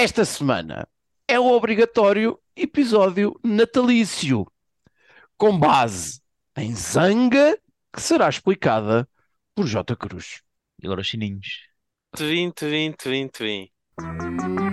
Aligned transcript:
esta 0.00 0.24
semana 0.24 0.88
é 1.28 1.38
o 1.38 1.44
obrigatório 1.52 2.40
episódio 2.56 3.38
natalício, 3.44 4.50
com 5.36 5.58
base 5.58 6.22
em 6.56 6.74
zanga, 6.74 7.58
que 7.92 8.00
será 8.00 8.26
explicada 8.26 9.06
por 9.54 9.66
J. 9.66 9.94
Cruz. 9.96 10.40
E 10.82 10.86
agora 10.86 11.02
os 11.02 11.06
chininhos. 11.06 11.68
20, 12.16 12.64
20, 12.64 13.08
20, 13.10 13.38
20. 13.38 14.69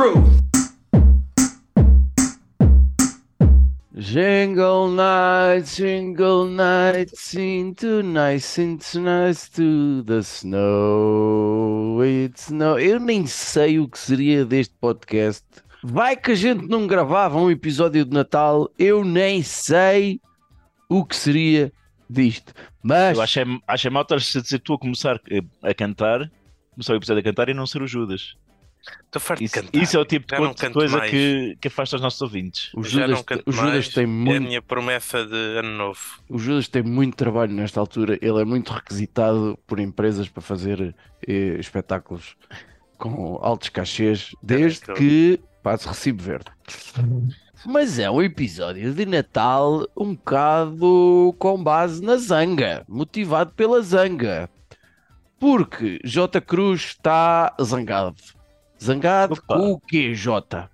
Truth. 0.00 0.40
Jingle 3.94 4.88
night, 4.88 5.66
jingle 5.66 6.46
night, 6.46 7.12
into 7.34 8.02
nice, 8.02 8.58
into 8.58 9.00
nice 9.00 9.50
to 9.50 10.02
the 10.04 10.22
snow. 10.22 12.00
It's 12.02 12.46
snow. 12.46 12.78
Eu 12.78 12.98
nem 12.98 13.26
sei 13.26 13.78
o 13.78 13.86
que 13.86 13.98
seria 13.98 14.46
deste 14.46 14.74
podcast. 14.80 15.44
Vai 15.82 16.16
que 16.16 16.30
a 16.30 16.34
gente 16.34 16.66
não 16.66 16.86
gravava 16.86 17.38
um 17.38 17.50
episódio 17.50 18.02
de 18.06 18.14
Natal, 18.14 18.70
eu 18.78 19.04
nem 19.04 19.42
sei 19.42 20.18
o 20.88 21.04
que 21.04 21.14
seria 21.14 21.70
disto. 22.08 22.54
Mas 22.82 23.18
Eu 23.18 23.22
achei, 23.22 23.44
achei 23.68 23.90
mal 23.90 24.02
estar 24.02 24.14
a 24.14 24.18
dizer 24.18 24.60
tu 24.60 24.72
a 24.72 24.78
começar 24.78 25.20
a 25.62 25.74
cantar, 25.74 26.30
começar 26.72 26.94
o 26.94 26.96
episódio 26.96 27.20
a 27.20 27.24
cantar 27.24 27.50
e 27.50 27.54
não 27.54 27.66
ser 27.66 27.82
o 27.82 27.86
Judas. 27.86 28.34
Estou 29.06 29.20
farto 29.20 29.40
de 29.40 29.44
Isso, 29.46 29.54
cantar. 29.54 29.82
isso 29.82 29.96
é 29.96 30.00
o 30.00 30.04
tipo 30.04 30.26
de 30.26 30.54
de 30.54 30.70
coisa 30.70 30.98
mais. 30.98 31.10
que, 31.10 31.56
que 31.60 31.68
afasta 31.68 31.96
os 31.96 32.02
nossos 32.02 32.20
ouvintes. 32.22 32.70
o 32.74 32.82
Judas, 32.82 33.24
o 33.44 33.52
Judas 33.52 33.88
tem 33.88 34.04
É 34.04 34.06
a 34.06 34.08
muito, 34.08 34.42
minha 34.42 34.62
promessa 34.62 35.26
de 35.26 35.34
ano 35.58 35.76
novo. 35.76 36.00
o 36.28 36.38
Judas 36.38 36.68
tem 36.68 36.82
muito 36.82 37.16
trabalho 37.16 37.52
nesta 37.52 37.80
altura. 37.80 38.18
Ele 38.22 38.40
é 38.40 38.44
muito 38.44 38.72
requisitado 38.72 39.58
por 39.66 39.80
empresas 39.80 40.28
para 40.28 40.42
fazer 40.42 40.94
eh, 41.26 41.56
espetáculos 41.58 42.36
com 42.96 43.38
altos 43.42 43.68
cachês, 43.70 44.30
desde 44.42 44.80
que 44.94 45.40
passe 45.62 45.88
recibo 45.88 46.22
verde. 46.22 46.50
Mas 47.66 47.98
é 47.98 48.10
um 48.10 48.22
episódio 48.22 48.94
de 48.94 49.04
Natal 49.04 49.86
um 49.96 50.14
bocado 50.14 51.34
com 51.38 51.62
base 51.62 52.02
na 52.02 52.16
zanga, 52.16 52.84
motivado 52.88 53.52
pela 53.54 53.82
zanga. 53.82 54.48
Porque 55.38 55.98
J. 56.04 56.40
Cruz 56.40 56.82
está 56.82 57.54
zangado. 57.62 58.16
Zangado 58.82 59.34
Opa. 59.34 59.56
com 59.56 59.72
o 59.72 59.80
quê, 59.80 60.14
J? 60.14 60.70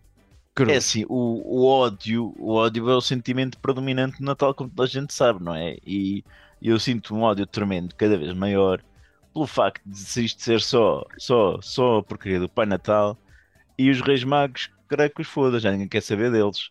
Cruz? 0.54 0.72
É 0.72 0.76
assim, 0.76 1.04
o, 1.08 1.42
o 1.44 1.66
ódio, 1.66 2.32
o 2.38 2.54
ódio 2.54 2.88
é 2.88 2.94
o 2.96 3.00
sentimento 3.00 3.58
predominante 3.58 4.20
no 4.20 4.26
Natal, 4.26 4.54
como 4.54 4.70
toda 4.70 4.84
a 4.84 4.86
gente 4.90 5.12
sabe, 5.12 5.42
não 5.42 5.54
é? 5.54 5.76
E 5.86 6.24
eu 6.62 6.78
sinto 6.78 7.14
um 7.14 7.22
ódio 7.22 7.46
tremendo, 7.46 7.94
cada 7.94 8.16
vez 8.16 8.32
maior, 8.32 8.80
pelo 9.34 9.46
facto 9.46 9.82
de 9.84 9.98
se 9.98 10.24
isto 10.24 10.42
ser 10.42 10.60
só, 10.60 11.04
só, 11.18 11.60
só 11.60 11.98
a 11.98 12.02
porcaria 12.02 12.40
do 12.40 12.48
Pai 12.48 12.64
Natal 12.64 13.18
e 13.78 13.90
os 13.90 14.00
Reis 14.00 14.24
Magos, 14.24 14.70
creio 14.88 15.10
que 15.10 15.20
os 15.20 15.28
foda, 15.28 15.60
já 15.60 15.70
ninguém 15.70 15.88
quer 15.88 16.00
saber 16.00 16.30
deles. 16.30 16.70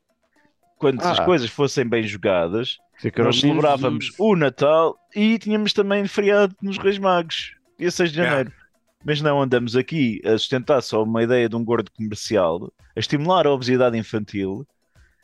Quando 0.79 1.01
as 1.01 1.19
Ah. 1.19 1.25
coisas 1.25 1.49
fossem 1.49 1.87
bem 1.87 2.03
jogadas, 2.03 2.77
nós 3.17 3.39
celebrávamos 3.39 4.05
Jesus. 4.05 4.19
o 4.19 4.35
Natal 4.35 4.97
e 5.15 5.37
tínhamos 5.37 5.73
também 5.73 6.07
feriado 6.07 6.55
nos 6.61 6.77
Reis 6.79 6.97
Magos, 6.97 7.53
dia 7.77 7.91
6 7.91 8.09
de 8.09 8.17
janeiro. 8.17 8.51
Mas 9.05 9.21
não 9.21 9.39
andamos 9.41 9.75
aqui 9.75 10.19
a 10.25 10.31
sustentar 10.31 10.81
só 10.81 11.03
uma 11.03 11.21
ideia 11.23 11.47
de 11.47 11.55
um 11.55 11.63
gordo 11.63 11.91
comercial, 11.91 12.73
a 12.95 12.99
estimular 12.99 13.45
a 13.45 13.51
obesidade 13.51 13.95
infantil 13.97 14.65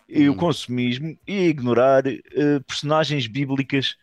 e 0.07 0.29
o 0.29 0.33
Hum. 0.33 0.37
consumismo 0.37 1.17
e 1.27 1.33
a 1.39 1.47
ignorar 1.47 2.05
eh, 2.05 2.19
personagens 2.67 3.25
bíblicas 3.25 3.95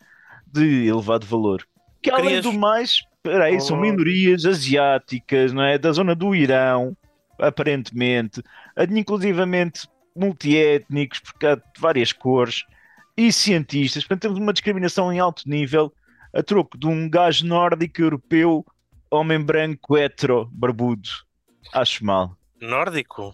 de 0.53 0.87
elevado 0.89 1.25
valor. 1.27 1.65
Que 2.03 2.11
além 2.11 2.25
Querias- 2.25 2.43
do 2.44 2.53
mais, 2.53 3.03
peraí, 3.22 3.61
são 3.61 3.77
Oh. 3.77 3.81
minorias 3.81 4.44
asiáticas, 4.44 5.53
não 5.53 5.62
é? 5.62 5.78
Da 5.78 5.93
zona 5.93 6.15
do 6.15 6.34
Irão, 6.34 6.97
aparentemente, 7.39 8.43
inclusivamente 8.91 9.87
multiétnicos, 10.16 11.21
porque 11.21 11.47
há 11.47 11.55
de 11.55 11.62
várias 11.78 12.12
cores, 12.12 12.65
e 13.16 13.33
cientistas. 13.33 14.03
Portanto, 14.05 14.22
temos 14.22 14.39
uma 14.39 14.53
discriminação 14.53 15.12
em 15.12 15.19
alto 15.19 15.43
nível 15.49 15.93
a 16.33 16.43
troco 16.43 16.77
de 16.78 16.87
um 16.87 17.09
gajo 17.09 17.45
nórdico 17.47 18.00
europeu, 18.00 18.65
homem 19.11 19.41
branco, 19.41 19.97
hetero, 19.97 20.49
barbudo. 20.53 21.09
Acho 21.73 22.05
mal. 22.05 22.37
Nórdico? 22.61 23.33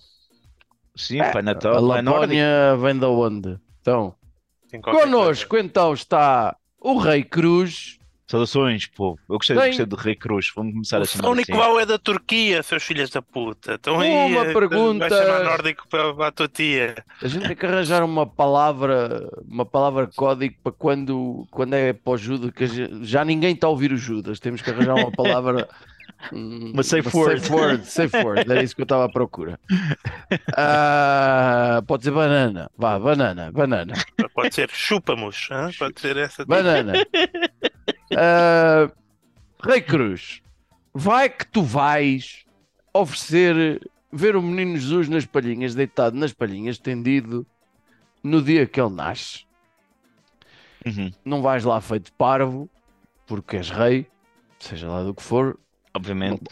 Sim, 0.97 1.21
É, 1.21 1.31
Pai 1.31 1.41
A 1.41 1.45
Natal, 1.45 1.73
é 1.77 1.81
nórdico. 2.03 2.12
Lapónia 2.12 2.77
vem 2.81 2.99
da 2.99 3.09
onde? 3.09 3.59
Então, 3.81 4.15
connosco 4.83 5.57
então 5.57 5.93
está 5.93 6.57
o 6.81 6.99
Rei 6.99 7.23
Cruz. 7.25 7.99
Saudações, 8.27 8.87
povo. 8.87 9.19
Eu 9.29 9.37
gostei, 9.37 9.55
Tem- 9.55 9.67
gostei 9.67 9.85
do 9.87 9.97
Rei 9.97 10.17
Cruz. 10.17 10.51
Vamos 10.57 10.73
começar 10.73 11.03
a 11.03 11.05
chamar 11.05 11.29
O 11.29 11.33
único 11.33 11.53
assim. 11.61 11.79
é 11.81 11.87
da 11.87 11.99
Turquia, 11.99 12.62
seus 12.62 12.83
filhos 12.83 13.11
da 13.11 13.21
puta. 13.21 13.75
Então 13.75 14.01
aí 14.01 14.11
Uma 14.33 14.47
eh, 14.47 14.53
pergunta- 14.55 15.09
Vai 15.09 15.25
chamar 15.27 15.45
nórdico 15.45 15.87
para, 15.89 16.15
para 16.15 16.27
a 16.29 16.33
tua 16.33 16.49
tia. 16.49 17.05
A 17.23 17.29
gente 17.29 17.47
tem 17.47 17.55
que 17.57 17.67
arranjar 17.67 18.03
uma 18.03 18.27
palavra, 18.27 19.29
uma 19.47 19.67
palavra 19.67 20.07
código 20.17 20.55
para 20.62 20.73
quando, 20.73 21.47
quando 21.51 21.75
é 21.75 21.93
para 21.93 22.12
o 22.12 22.17
Judas, 22.17 22.51
que 22.53 22.67
já 23.05 23.25
ninguém 23.27 23.53
está 23.55 23.67
a 23.67 23.71
ouvir 23.71 23.93
o 23.93 23.97
Judas. 23.97 24.41
Temos 24.41 24.62
que 24.62 24.71
arranjar 24.71 24.95
uma 24.95 25.11
palavra. 25.12 25.69
hum, 26.33 26.71
Uma 26.73 26.83
safe 26.83 27.15
word. 27.15 27.41
Safe 27.43 27.53
word, 27.53 27.87
safe 27.87 28.17
word, 28.17 28.51
era 28.51 28.62
isso 28.62 28.75
que 28.75 28.81
eu 28.81 28.85
estava 28.85 29.05
à 29.05 29.09
procura. 29.11 29.61
Ah, 30.56 31.83
pode 31.87 32.05
ser 32.05 32.11
banana, 32.11 32.71
vá, 32.79 32.99
banana, 32.99 33.53
banana. 33.53 33.93
Pode 34.35 34.55
ser 34.55 34.71
chupa-mos. 34.71 35.49
Pode 35.79 36.01
ser 36.01 36.17
essa. 36.17 36.45
Banana. 36.47 36.95
Ah, 38.16 38.91
Rei 39.62 39.81
Cruz, 39.81 40.42
vai 40.92 41.28
que 41.28 41.47
tu 41.47 41.62
vais 41.62 42.44
oferecer 42.92 43.81
ver 44.12 44.37
o 44.37 44.42
menino 44.42 44.76
Jesus 44.76 45.09
nas 45.09 45.26
palhinhas, 45.26 45.75
deitado 45.75 46.16
nas 46.16 46.32
palhinhas, 46.32 46.78
tendido 46.78 47.47
no 48.22 48.41
dia 48.43 48.66
que 48.66 48.81
ele 48.81 48.94
nasce. 48.94 49.44
Uhum. 50.87 51.10
Não 51.25 51.43
vais 51.43 51.64
lá 51.64 51.81
feito 51.81 52.12
parvo, 52.12 52.69
porque 53.26 53.56
és 53.56 53.70
rei, 53.70 54.06
seja 54.59 54.88
lá 54.88 55.03
do 55.03 55.14
que 55.14 55.22
for, 55.22 55.59
Obviamente. 55.94 56.44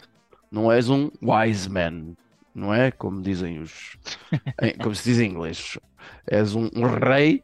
não 0.51 0.71
és 0.71 0.89
um 0.89 1.09
wise 1.21 1.69
man, 1.69 2.15
não 2.53 2.73
é? 2.73 2.91
Como 2.91 3.21
dizem 3.21 3.59
os. 3.59 3.97
como 4.81 4.95
se 4.95 5.03
diz 5.09 5.19
em 5.19 5.31
inglês. 5.31 5.77
És 6.27 6.55
um, 6.55 6.69
um 6.75 6.85
rei. 6.85 7.43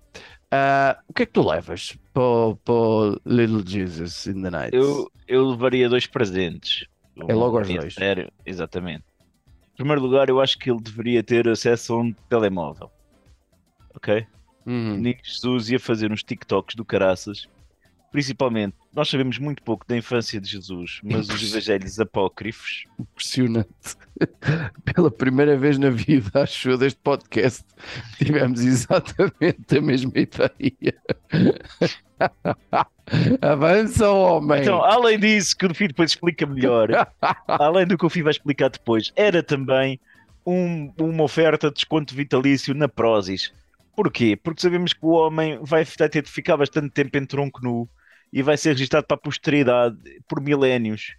Ah, 0.52 1.00
o 1.08 1.14
que 1.14 1.24
é 1.24 1.26
que 1.26 1.32
tu 1.32 1.48
levas 1.48 1.98
para, 2.14 2.24
o 2.24 3.20
Little 3.26 3.64
Jesus 3.66 4.26
in 4.28 4.42
the 4.42 4.50
Night? 4.50 4.76
Eu, 4.76 5.12
eu 5.28 5.50
levaria 5.50 5.88
dois 5.88 6.08
presentes. 6.08 6.88
É 7.28 7.34
logo 7.34 7.58
aos 7.58 7.70
Um 7.70 7.76
dois. 7.76 7.94
Sério, 7.94 8.32
exatamente. 8.46 9.04
Em 9.74 9.76
primeiro 9.76 10.02
lugar, 10.02 10.30
eu 10.30 10.42
acho 10.42 10.58
que 10.58 10.72
ele 10.72 10.82
deveria 10.82 11.24
ter 11.24 11.48
acesso 11.48 11.94
a 11.94 11.98
um 12.00 12.12
telemóvel. 12.28 12.92
Ok? 13.96 14.26
Uhum. 14.66 14.98
Nico 14.98 15.22
Jesus 15.24 15.70
ia 15.70 15.80
fazer 15.80 16.12
uns 16.12 16.24
TikToks 16.24 16.76
do 16.76 16.84
caraças. 16.84 17.48
Principalmente, 18.12 18.76
nós 18.92 19.08
sabemos 19.08 19.38
muito 19.38 19.62
pouco 19.62 19.86
da 19.88 19.96
infância 19.96 20.42
de 20.42 20.50
Jesus, 20.50 21.00
mas 21.04 21.30
os 21.30 21.52
evangelhos 21.52 22.00
apócrifos. 22.00 22.86
Impressionante. 23.00 23.70
Pela 24.84 25.12
primeira 25.12 25.56
vez 25.56 25.78
na 25.78 25.92
vida, 25.92 26.42
acho 26.42 26.72
eu, 26.72 26.78
deste 26.78 27.00
podcast, 27.02 27.64
tivemos 28.18 28.62
exatamente 28.62 29.78
a 29.78 29.82
mesma 29.82 30.12
ideia. 30.16 30.96
Avança, 33.42 34.10
homem! 34.10 34.62
Então, 34.62 34.84
além 34.84 35.20
disso, 35.20 35.56
que 35.56 35.66
o 35.66 35.74
Fih 35.74 35.88
depois 35.88 36.12
explica 36.12 36.46
melhor, 36.46 36.90
além 37.48 37.86
do 37.86 37.98
que 37.98 38.06
o 38.06 38.10
Fih 38.10 38.24
vai 38.24 38.32
explicar 38.32 38.70
depois, 38.70 39.12
era 39.16 39.44
também 39.44 40.00
um- 40.46 40.92
uma 41.00 41.24
oferta 41.24 41.68
de 41.70 41.76
desconto 41.76 42.16
vitalício 42.16 42.74
na 42.74 42.88
Prozis. 42.88 43.54
Porquê? 43.96 44.36
Porque 44.36 44.62
sabemos 44.62 44.94
que 44.94 45.06
o 45.06 45.10
homem 45.10 45.60
vai 45.62 45.86
ter 45.86 46.24
de 46.24 46.32
ficar 46.32 46.58
bastante 46.58 46.90
tempo 46.90 47.18
em 47.18 47.26
tronco 47.26 47.62
nu 47.64 47.88
e 48.32 48.42
vai 48.42 48.58
ser 48.58 48.70
registado 48.70 49.06
para 49.06 49.16
a 49.16 49.20
posteridade 49.20 49.98
por 50.28 50.42
milénios. 50.42 51.16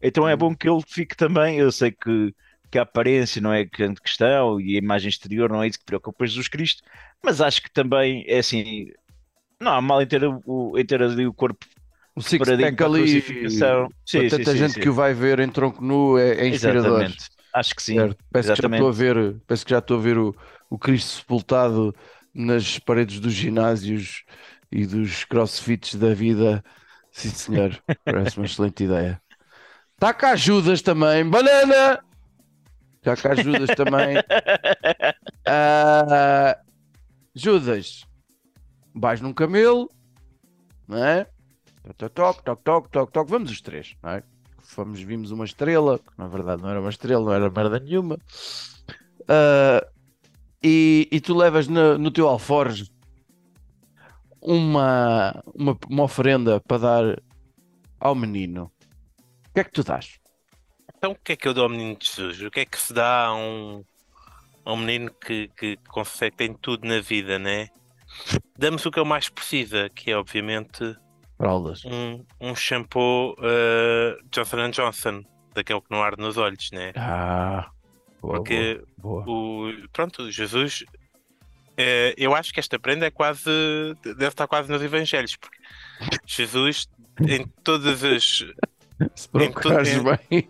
Então 0.00 0.28
é 0.28 0.36
bom 0.36 0.54
que 0.54 0.68
ele 0.68 0.82
fique 0.86 1.16
também. 1.16 1.58
Eu 1.58 1.70
sei 1.70 1.92
que, 1.92 2.34
que 2.70 2.78
a 2.78 2.82
aparência 2.82 3.40
não 3.40 3.52
é 3.52 3.64
grande 3.64 4.00
questão 4.00 4.60
e 4.60 4.74
a 4.74 4.78
imagem 4.78 5.08
exterior 5.08 5.50
não 5.50 5.62
é 5.62 5.68
isso 5.68 5.78
que 5.78 5.84
preocupa 5.84 6.26
Jesus 6.26 6.48
Cristo, 6.48 6.82
mas 7.22 7.40
acho 7.40 7.62
que 7.62 7.70
também 7.70 8.24
é 8.26 8.38
assim. 8.38 8.90
Não 9.60 9.72
há 9.72 9.80
mal 9.80 10.02
em 10.02 10.06
ter, 10.06 10.22
o, 10.24 10.76
em 10.76 10.84
ter 10.84 11.02
ali 11.02 11.26
o 11.26 11.32
corpo 11.32 11.64
o 12.14 12.38
para 12.38 12.52
a 12.52 12.86
ali. 12.86 13.22
Sim, 14.04 14.28
tanta 14.28 14.52
sim, 14.52 14.58
gente 14.58 14.74
sim. 14.74 14.80
que 14.80 14.88
o 14.88 14.92
vai 14.92 15.14
ver 15.14 15.38
em 15.38 15.48
tronco 15.48 15.82
nu, 15.82 16.18
é, 16.18 16.34
é 16.34 16.48
inspirador. 16.48 17.00
Exatamente. 17.00 17.30
Acho 17.54 17.74
que 17.74 17.82
sim. 17.82 17.94
Certo. 17.94 18.24
Peço 18.32 18.54
que 18.54 18.62
já 18.62 18.68
estou 18.68 18.88
a 18.88 18.92
ver, 18.92 19.36
peço 19.46 19.64
que 19.64 19.70
já 19.70 19.78
estou 19.78 19.98
a 19.98 20.00
ver 20.00 20.18
o, 20.18 20.34
o 20.68 20.78
Cristo 20.78 21.10
sepultado 21.10 21.94
nas 22.34 22.78
paredes 22.78 23.20
dos 23.20 23.32
ginásios 23.32 24.24
e 24.72 24.86
dos 24.86 25.24
crossfits 25.24 25.94
da 25.94 26.14
vida. 26.14 26.64
Sim, 27.12 27.28
senhor. 27.28 27.82
Parece 28.04 28.38
uma 28.38 28.46
excelente 28.46 28.84
ideia. 28.84 29.20
Está 29.94 30.14
cá 30.14 30.34
Judas 30.34 30.80
também. 30.80 31.28
Banana! 31.28 32.02
Já 33.04 33.16
cá 33.16 33.34
Judas 33.34 33.68
também. 33.76 34.16
Ah, 35.44 36.56
Judas, 37.34 38.04
vais 38.94 39.20
num 39.20 39.32
camelo, 39.32 39.90
não 40.86 41.04
é? 41.04 41.26
Toc, 41.98 42.12
toc, 42.14 42.42
toc, 42.44 42.62
toc, 42.62 42.88
toc, 42.90 43.12
toc, 43.12 43.28
vamos 43.28 43.50
os 43.50 43.60
três, 43.60 43.96
não 44.00 44.10
é? 44.10 44.22
Fomos, 44.62 45.00
vimos 45.00 45.32
uma 45.32 45.44
estrela, 45.44 45.98
que 45.98 46.12
na 46.16 46.28
verdade 46.28 46.62
não 46.62 46.70
era 46.70 46.80
uma 46.80 46.90
estrela, 46.90 47.24
não 47.24 47.32
era 47.32 47.50
merda 47.50 47.80
nenhuma. 47.80 48.16
Ah, 49.28 49.84
e, 50.62 51.08
e 51.10 51.20
tu 51.20 51.36
levas 51.36 51.66
no, 51.66 51.98
no 51.98 52.10
teu 52.10 52.28
alforje 52.28 52.91
uma, 54.42 55.42
uma, 55.54 55.78
uma 55.88 56.02
oferenda 56.02 56.60
para 56.60 56.78
dar 56.78 57.22
ao 58.00 58.14
menino. 58.14 58.70
O 59.50 59.54
que 59.54 59.60
é 59.60 59.64
que 59.64 59.72
tu 59.72 59.84
dás? 59.84 60.18
Então 60.96 61.12
o 61.12 61.16
que 61.16 61.32
é 61.32 61.36
que 61.36 61.46
eu 61.48 61.54
dou 61.54 61.64
ao 61.64 61.70
menino 61.70 61.96
de 61.96 62.06
Jesus? 62.06 62.40
O 62.42 62.50
que 62.50 62.60
é 62.60 62.64
que 62.64 62.78
se 62.78 62.92
dá 62.92 63.26
a 63.26 63.34
um, 63.34 63.84
a 64.64 64.72
um 64.72 64.76
menino 64.76 65.10
que, 65.12 65.48
que 65.56 65.76
consegue, 65.88 66.36
tem 66.36 66.54
tudo 66.54 66.86
na 66.86 67.00
vida, 67.00 67.38
né? 67.38 67.68
Damos 68.58 68.84
o 68.84 68.90
que 68.90 69.00
ele 69.00 69.08
mais 69.08 69.28
precisa, 69.28 69.88
que 69.90 70.10
é 70.10 70.16
obviamente 70.16 70.96
Fraldas. 71.36 71.82
um, 71.84 72.24
um 72.40 72.54
shampoo 72.54 73.34
eh, 73.42 74.16
Johnson 74.30 74.70
Johnson, 74.70 75.22
daquele 75.54 75.80
que 75.80 75.90
não 75.90 76.02
arde 76.02 76.20
nos 76.22 76.36
olhos, 76.36 76.70
né? 76.72 76.92
Ah, 76.96 77.70
boa, 78.20 78.34
Porque 78.34 78.82
boa, 78.98 79.24
boa. 79.24 79.24
o, 79.24 79.88
pronto, 79.92 80.30
Jesus, 80.30 80.84
eh, 81.76 82.14
eu 82.16 82.34
acho 82.34 82.52
que 82.52 82.60
esta 82.60 82.78
prenda 82.78 83.06
é 83.06 83.10
quase, 83.10 83.50
deve 84.04 84.28
estar 84.28 84.46
quase 84.46 84.70
nos 84.70 84.82
Evangelhos, 84.82 85.36
porque 85.36 85.58
Jesus, 86.26 86.88
em 87.26 87.46
todas 87.64 88.02
as, 88.04 88.44
Se 89.14 89.28
procurares 89.28 89.94
em- 89.94 90.02
bem. 90.02 90.48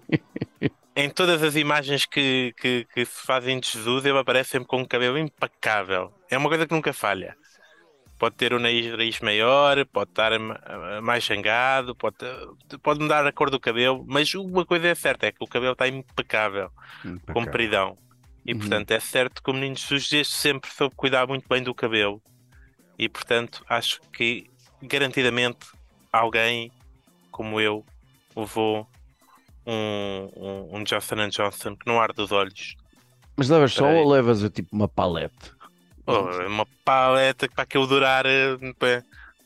em 0.97 1.09
todas 1.11 1.43
as 1.43 1.57
imagens 1.57 2.05
que, 2.07 2.55
que, 2.61 2.87
que 2.93 3.05
se 3.05 3.27
fazem 3.27 3.59
de 3.61 3.69
Jesus, 3.71 4.05
ele 4.05 4.19
aparece 4.19 4.51
sempre 4.51 4.69
com 4.69 4.79
um 4.81 4.85
cabelo 4.85 5.17
impecável. 5.19 6.13
É 6.31 6.37
uma 6.37 6.49
coisa 6.49 6.67
que 6.67 6.75
nunca 6.75 6.93
falha. 6.93 7.37
Pode 8.19 8.37
ter 8.37 8.53
o 8.53 8.59
nariz 8.61 8.87
nariz 8.93 9.19
maior, 9.21 9.85
pode 9.87 10.11
estar 10.11 10.39
ma- 10.39 11.01
mais 11.03 11.25
jangado, 11.25 11.93
pode, 11.97 12.17
pode 12.81 13.01
mudar 13.01 13.27
a 13.27 13.33
cor 13.33 13.51
do 13.51 13.59
cabelo, 13.59 14.05
mas 14.07 14.33
uma 14.35 14.65
coisa 14.65 14.87
é 14.87 14.95
certa, 14.95 15.27
é 15.27 15.33
que 15.33 15.43
o 15.43 15.47
cabelo 15.47 15.73
está 15.73 15.89
impecável, 15.89 16.71
compridão. 17.33 17.99
E 18.45 18.53
Uhum. 18.53 18.59
portanto 18.59 18.91
é 18.91 19.01
certo 19.01 19.43
que 19.43 19.51
o 19.51 19.55
menino 19.55 19.77
Jesus 19.77 20.29
sempre 20.29 20.71
soube 20.71 20.95
cuidar 20.97 21.27
muito 21.27 21.49
bem 21.49 21.63
do 21.63 21.75
cabelo. 21.75 22.21
E 22.99 23.09
portanto 23.09 23.65
acho 23.69 24.01
que 24.13 24.51
garantidamente 24.83 25.67
alguém 26.13 26.71
como 27.31 27.61
eu 27.61 27.85
levou 28.37 28.87
um, 29.67 30.31
um, 30.37 30.77
um 30.77 30.85
Johnson 30.85 31.29
Johnson 31.29 31.77
que 31.77 31.87
não 31.87 32.01
arde 32.01 32.21
os 32.21 32.33
olhos. 32.33 32.77
Mas 33.37 33.49
levas 33.49 33.73
só 33.73 33.89
ou 33.89 34.09
levas 34.11 34.43
tipo 34.51 34.75
uma 34.75 34.89
palete? 34.89 35.53
Oh, 36.07 36.21
uma 36.47 36.67
paleta 36.85 37.49
que 37.49 37.55
para 37.55 37.65
aquilo 37.65 37.87
durar 37.87 38.27
eh, 38.27 38.57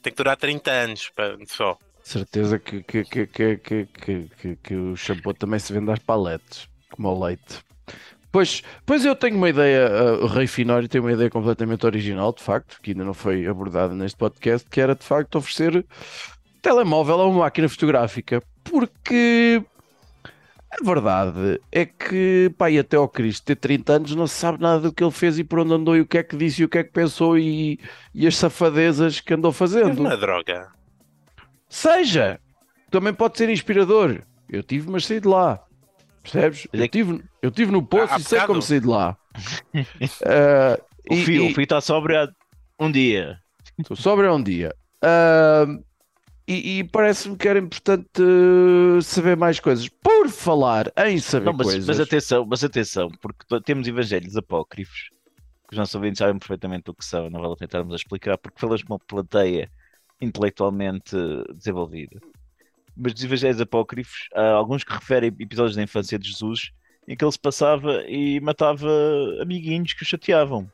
tem 0.02 0.12
que 0.12 0.16
durar 0.16 0.36
30 0.36 0.70
anos 0.70 1.10
pá, 1.10 1.36
só. 1.46 1.78
Certeza 2.02 2.58
que, 2.58 2.82
que, 2.82 3.04
que, 3.04 3.26
que, 3.26 3.56
que, 3.56 3.86
que, 3.86 4.28
que, 4.28 4.56
que 4.56 4.74
o 4.74 4.96
shampoo 4.96 5.34
também 5.34 5.58
se 5.58 5.72
vende 5.72 5.90
às 5.90 5.98
paletes, 5.98 6.68
como 6.90 7.08
o 7.08 7.24
leite. 7.24 7.58
Pois, 8.32 8.62
pois 8.84 9.04
eu 9.04 9.16
tenho 9.16 9.36
uma 9.36 9.48
ideia, 9.48 9.88
uh, 10.20 10.24
o 10.24 10.26
Rei 10.26 10.46
Finório 10.46 10.88
tem 10.88 11.00
uma 11.00 11.12
ideia 11.12 11.30
completamente 11.30 11.86
original, 11.86 12.32
de 12.34 12.42
facto, 12.42 12.80
que 12.82 12.90
ainda 12.90 13.04
não 13.04 13.14
foi 13.14 13.46
abordada 13.46 13.94
neste 13.94 14.18
podcast, 14.18 14.68
que 14.68 14.80
era 14.80 14.94
de 14.94 15.04
facto 15.04 15.36
oferecer 15.36 15.86
telemóvel 16.60 17.20
a 17.20 17.26
uma 17.28 17.40
máquina 17.40 17.68
fotográfica, 17.68 18.42
porque 18.64 19.62
a 20.70 20.84
verdade 20.84 21.60
é 21.72 21.86
que, 21.86 22.52
e 22.70 22.78
até 22.78 22.96
ao 22.96 23.08
Cristo 23.08 23.44
ter 23.46 23.56
30 23.56 23.92
anos 23.94 24.14
não 24.14 24.26
se 24.26 24.34
sabe 24.34 24.60
nada 24.60 24.80
do 24.80 24.92
que 24.92 25.02
ele 25.02 25.12
fez 25.12 25.38
e 25.38 25.44
por 25.44 25.60
onde 25.60 25.72
andou 25.72 25.96
e 25.96 26.00
o 26.00 26.06
que 26.06 26.18
é 26.18 26.22
que 26.22 26.36
disse 26.36 26.62
e 26.62 26.64
o 26.64 26.68
que 26.68 26.78
é 26.78 26.84
que 26.84 26.92
pensou 26.92 27.38
e, 27.38 27.78
e 28.12 28.26
as 28.26 28.36
safadezas 28.36 29.20
que 29.20 29.32
andou 29.32 29.50
É 29.50 29.54
fazendo. 29.54 30.00
uma 30.00 30.16
droga. 30.16 30.68
Seja, 31.68 32.40
também 32.90 33.14
pode 33.14 33.38
ser 33.38 33.48
inspirador. 33.48 34.22
Eu 34.48 34.62
tive, 34.62 34.90
mas 34.90 35.06
saí 35.06 35.20
de 35.20 35.28
lá. 35.28 35.65
Percebes? 36.32 36.68
É 36.72 36.76
Eu 36.76 36.80
que- 36.82 36.88
tive, 36.88 37.24
eu 37.42 37.50
tive 37.50 37.72
no 37.72 37.82
poço 37.86 38.12
Há 38.14 38.18
e 38.18 38.22
sei 38.22 38.40
como 38.42 38.62
sair 38.62 38.80
de 38.80 38.86
lá. 38.86 39.16
Ah, 40.24 40.78
O 41.10 41.14
e- 41.14 41.24
fio, 41.24 41.60
está 41.60 41.80
sóbrio 41.80 42.18
há 42.20 42.28
um 42.84 42.90
dia. 42.90 43.38
Estou 43.78 43.96
Sobra 43.96 44.32
um 44.34 44.42
dia. 44.42 44.74
Ah, 45.02 45.66
e 46.48 46.78
e 46.78 46.84
parece-me 46.84 47.36
que 47.36 47.46
era 47.48 47.58
importante 47.58 48.22
uh, 48.22 49.02
saber 49.02 49.36
mais 49.36 49.58
coisas. 49.60 49.88
Por 49.88 50.28
falar 50.28 50.92
em 51.06 51.18
saber 51.18 51.46
Não, 51.46 51.52
mas, 51.52 51.66
coisas. 51.66 51.86
mas 51.86 52.00
atenção, 52.00 52.46
mas 52.48 52.62
atenção, 52.64 53.10
porque 53.20 53.60
temos 53.64 53.86
evangelhos 53.88 54.36
apócrifos, 54.36 55.10
que 55.68 55.72
os 55.74 55.78
nossos 55.78 55.94
ouvintes 55.96 56.18
sabem 56.18 56.38
perfeitamente 56.38 56.88
o 56.90 56.94
que 56.94 57.04
são, 57.04 57.28
não 57.30 57.40
vale 57.40 57.52
a 57.54 57.56
pena 57.56 57.66
estarmos 57.66 57.92
a 57.92 57.96
explicar, 57.96 58.38
porque 58.38 58.58
falas 58.60 58.80
de 58.80 58.86
uma 58.86 58.98
plateia 58.98 59.68
intelectualmente 60.20 61.14
desenvolvida. 61.54 62.20
Mas 62.96 63.12
dos 63.12 63.24
evangelhos 63.24 63.60
apócrifos, 63.60 64.28
há 64.34 64.52
alguns 64.52 64.82
que 64.82 64.92
referem 64.92 65.34
episódios 65.38 65.76
da 65.76 65.82
infância 65.82 66.18
de 66.18 66.28
Jesus 66.28 66.70
em 67.06 67.14
que 67.16 67.24
ele 67.24 67.30
se 67.32 67.38
passava 67.38 68.02
e 68.08 68.40
matava 68.40 68.88
amiguinhos 69.40 69.92
que 69.92 70.02
o 70.02 70.06
chateavam. 70.06 70.68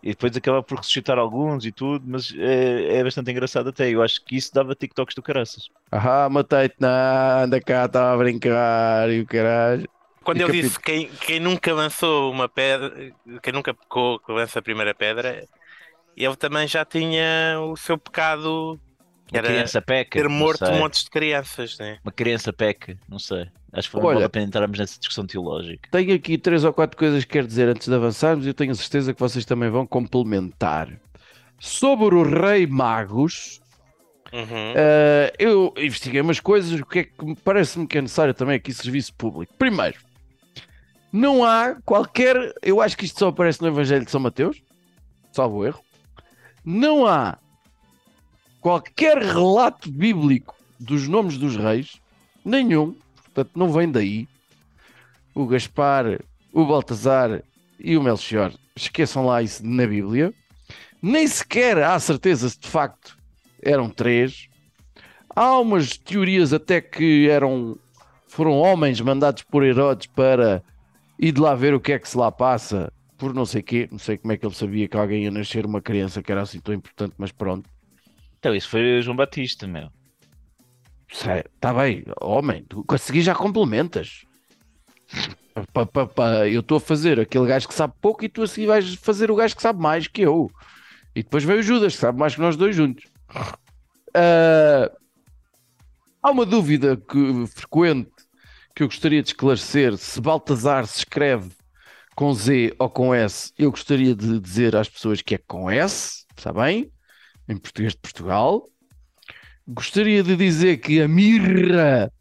E 0.00 0.10
depois 0.10 0.36
acaba 0.36 0.62
por 0.62 0.78
ressuscitar 0.78 1.18
alguns 1.18 1.64
e 1.64 1.72
tudo, 1.72 2.04
mas 2.06 2.32
é, 2.38 2.98
é 2.98 3.02
bastante 3.02 3.32
engraçado 3.32 3.70
até. 3.70 3.90
Eu 3.90 4.00
acho 4.00 4.24
que 4.24 4.36
isso 4.36 4.54
dava 4.54 4.74
TikToks 4.76 5.14
do 5.16 5.22
caraças. 5.22 5.68
Ah, 5.90 6.28
matei-te, 6.30 6.76
não, 6.78 6.88
anda 7.42 7.60
cá, 7.60 7.86
estava 7.86 8.14
a 8.14 8.16
brincar 8.16 9.10
e 9.10 9.20
o 9.22 9.26
caralho. 9.26 9.88
Quando 10.22 10.36
E 10.36 10.42
ele 10.42 10.46
capítulo- 10.46 10.68
disse 10.68 10.80
quem, 10.80 11.08
quem 11.26 11.40
nunca 11.40 11.74
lançou 11.74 12.30
uma 12.30 12.48
pedra, 12.48 12.92
quem 13.42 13.52
nunca 13.52 13.74
pecou, 13.74 14.20
que 14.20 14.30
lança 14.30 14.60
a 14.60 14.62
primeira 14.62 14.94
pedra, 14.94 15.44
ele 16.16 16.36
também 16.36 16.68
já 16.68 16.84
tinha 16.84 17.58
o 17.60 17.76
seu 17.76 17.98
pecado, 17.98 18.78
Uma 19.32 19.38
era 19.38 19.48
criança 19.48 19.82
peca. 19.82 20.10
ter 20.22 20.28
morto 20.28 20.70
montes 20.72 21.04
de 21.04 21.10
crianças, 21.10 21.76
né? 21.78 21.98
Uma 22.04 22.12
criança 22.12 22.52
peca, 22.52 22.96
não 23.08 23.18
sei. 23.18 23.46
Acho 23.72 23.90
que 23.90 23.96
Olha- 23.98 24.14
vale 24.14 24.24
a 24.24 24.28
pena 24.28 24.46
entrarmos 24.46 24.78
nessa 24.78 24.98
discussão 24.98 25.26
teológica. 25.26 25.88
Tenho 25.92 26.14
aqui 26.14 26.38
três 26.38 26.64
ou 26.64 26.72
quatro 26.72 26.96
coisas 26.96 27.24
que 27.24 27.30
quero 27.32 27.46
dizer 27.46 27.68
antes 27.68 27.86
de 27.86 27.94
avançarmos 27.94 28.46
e 28.46 28.48
eu 28.48 28.54
tenho 28.54 28.72
a 28.72 28.74
certeza 28.74 29.12
que 29.12 29.20
vocês 29.20 29.44
também 29.44 29.68
vão 29.68 29.86
complementar. 29.86 30.88
Sobre 31.60 32.14
o 32.14 32.22
Rei 32.22 32.66
Magos, 32.66 33.60
Uhum. 34.32 34.72
eh, 34.76 35.32
eu 35.38 35.74
investiguei 35.76 36.20
umas 36.20 36.40
coisas, 36.40 36.80
o 36.80 36.86
que 36.86 37.00
é 37.00 37.04
que 37.04 37.24
me- 37.24 37.36
parece-me 37.36 37.86
que 37.86 37.98
é 37.98 38.02
necessário 38.02 38.32
também 38.32 38.56
aqui 38.56 38.72
serviço 38.72 39.12
público. 39.14 39.52
Primeiro, 39.58 39.98
não 41.12 41.44
há 41.44 41.76
qualquer. 41.84 42.36
Eu 42.62 42.80
acho 42.80 42.96
que 42.96 43.04
isto 43.04 43.18
só 43.18 43.28
aparece 43.28 43.60
no 43.60 43.68
Evangelho 43.68 44.04
de 44.04 44.10
São 44.10 44.20
Mateus, 44.20 44.62
salvo 45.32 45.66
erro. 45.66 45.80
Não 46.64 47.06
há 47.06 47.38
qualquer 48.68 49.16
relato 49.16 49.90
bíblico 49.90 50.54
dos 50.78 51.08
nomes 51.08 51.38
dos 51.38 51.56
reis, 51.56 51.98
nenhum, 52.44 52.94
portanto 53.14 53.52
não 53.56 53.72
vem 53.72 53.90
daí. 53.90 54.28
O 55.34 55.46
Gaspar, 55.46 56.20
o 56.52 56.66
Baltazar 56.66 57.42
e 57.80 57.96
o 57.96 58.02
Melchior, 58.02 58.52
esqueçam 58.76 59.24
lá 59.24 59.42
isso 59.42 59.64
na 59.64 59.86
Bíblia. 59.86 60.34
Nem 61.00 61.26
sequer 61.26 61.82
há 61.82 61.98
certeza 61.98 62.46
se 62.46 62.60
de 62.60 62.68
facto 62.68 63.16
eram 63.62 63.88
três. 63.88 64.50
Há 65.34 65.58
umas 65.58 65.96
teorias 65.96 66.52
até 66.52 66.82
que 66.82 67.26
eram 67.26 67.78
foram 68.26 68.52
homens 68.52 69.00
mandados 69.00 69.42
por 69.44 69.64
Herodes 69.64 70.08
para 70.08 70.62
ir 71.18 71.32
de 71.32 71.40
lá 71.40 71.54
ver 71.54 71.72
o 71.72 71.80
que 71.80 71.92
é 71.92 71.98
que 71.98 72.06
se 72.06 72.18
lá 72.18 72.30
passa, 72.30 72.92
por 73.16 73.32
não 73.32 73.46
sei 73.46 73.62
quê, 73.62 73.88
não 73.90 73.98
sei 73.98 74.18
como 74.18 74.30
é 74.34 74.36
que 74.36 74.44
ele 74.44 74.54
sabia 74.54 74.86
que 74.86 74.96
alguém 74.98 75.24
ia 75.24 75.30
nascer 75.30 75.64
uma 75.64 75.80
criança 75.80 76.22
que 76.22 76.30
era 76.30 76.42
assim 76.42 76.60
tão 76.60 76.74
importante, 76.74 77.14
mas 77.16 77.32
pronto. 77.32 77.77
Então, 78.38 78.54
isso 78.54 78.68
foi 78.68 79.02
João 79.02 79.16
Batista, 79.16 79.66
meu. 79.66 79.90
Está 81.10 81.72
bem, 81.72 82.04
homem, 82.20 82.64
tu 82.64 82.84
a 82.88 82.98
seguir 82.98 83.22
já 83.22 83.34
complementas. 83.34 84.24
Pa- 85.72 85.86
pa- 85.86 86.06
pa, 86.06 86.46
eu 86.48 86.60
estou 86.60 86.76
a 86.76 86.80
fazer 86.80 87.18
aquele 87.18 87.46
gajo 87.46 87.66
que 87.66 87.74
sabe 87.74 87.92
pouco 88.00 88.24
e 88.24 88.28
tu 88.28 88.42
a 88.42 88.46
seguir 88.46 88.66
vais 88.66 88.94
fazer 88.94 89.30
o 89.30 89.34
gajo 89.34 89.56
que 89.56 89.62
sabe 89.62 89.80
mais 89.80 90.06
que 90.06 90.22
eu. 90.22 90.50
E 91.16 91.22
depois 91.22 91.42
veio 91.42 91.60
o 91.60 91.62
Judas, 91.62 91.94
que 91.94 92.00
sabe 92.00 92.18
mais 92.18 92.34
que 92.34 92.40
nós 92.40 92.56
dois 92.56 92.76
juntos. 92.76 93.04
Ah, 94.14 94.90
há 96.22 96.30
uma 96.30 96.46
dúvida 96.46 96.96
que, 96.96 97.46
frequente 97.46 98.10
que 98.74 98.82
eu 98.82 98.86
gostaria 98.88 99.22
de 99.22 99.30
esclarecer: 99.30 99.96
se 99.96 100.20
Baltazar 100.20 100.86
se 100.86 100.98
escreve 100.98 101.50
com 102.14 102.32
Z 102.34 102.74
ou 102.78 102.90
com 102.90 103.14
S, 103.14 103.52
eu 103.58 103.70
gostaria 103.70 104.14
de 104.14 104.38
dizer 104.40 104.76
às 104.76 104.88
pessoas 104.88 105.22
que 105.22 105.34
é 105.36 105.38
com 105.38 105.70
S, 105.70 106.24
está 106.36 106.52
bem? 106.52 106.90
Em 107.48 107.56
português 107.56 107.92
de 107.92 107.98
Portugal. 107.98 108.68
Gostaria 109.66 110.22
de 110.22 110.36
dizer 110.36 110.78
que 110.78 111.00
a 111.00 111.08
mirra 111.08 112.12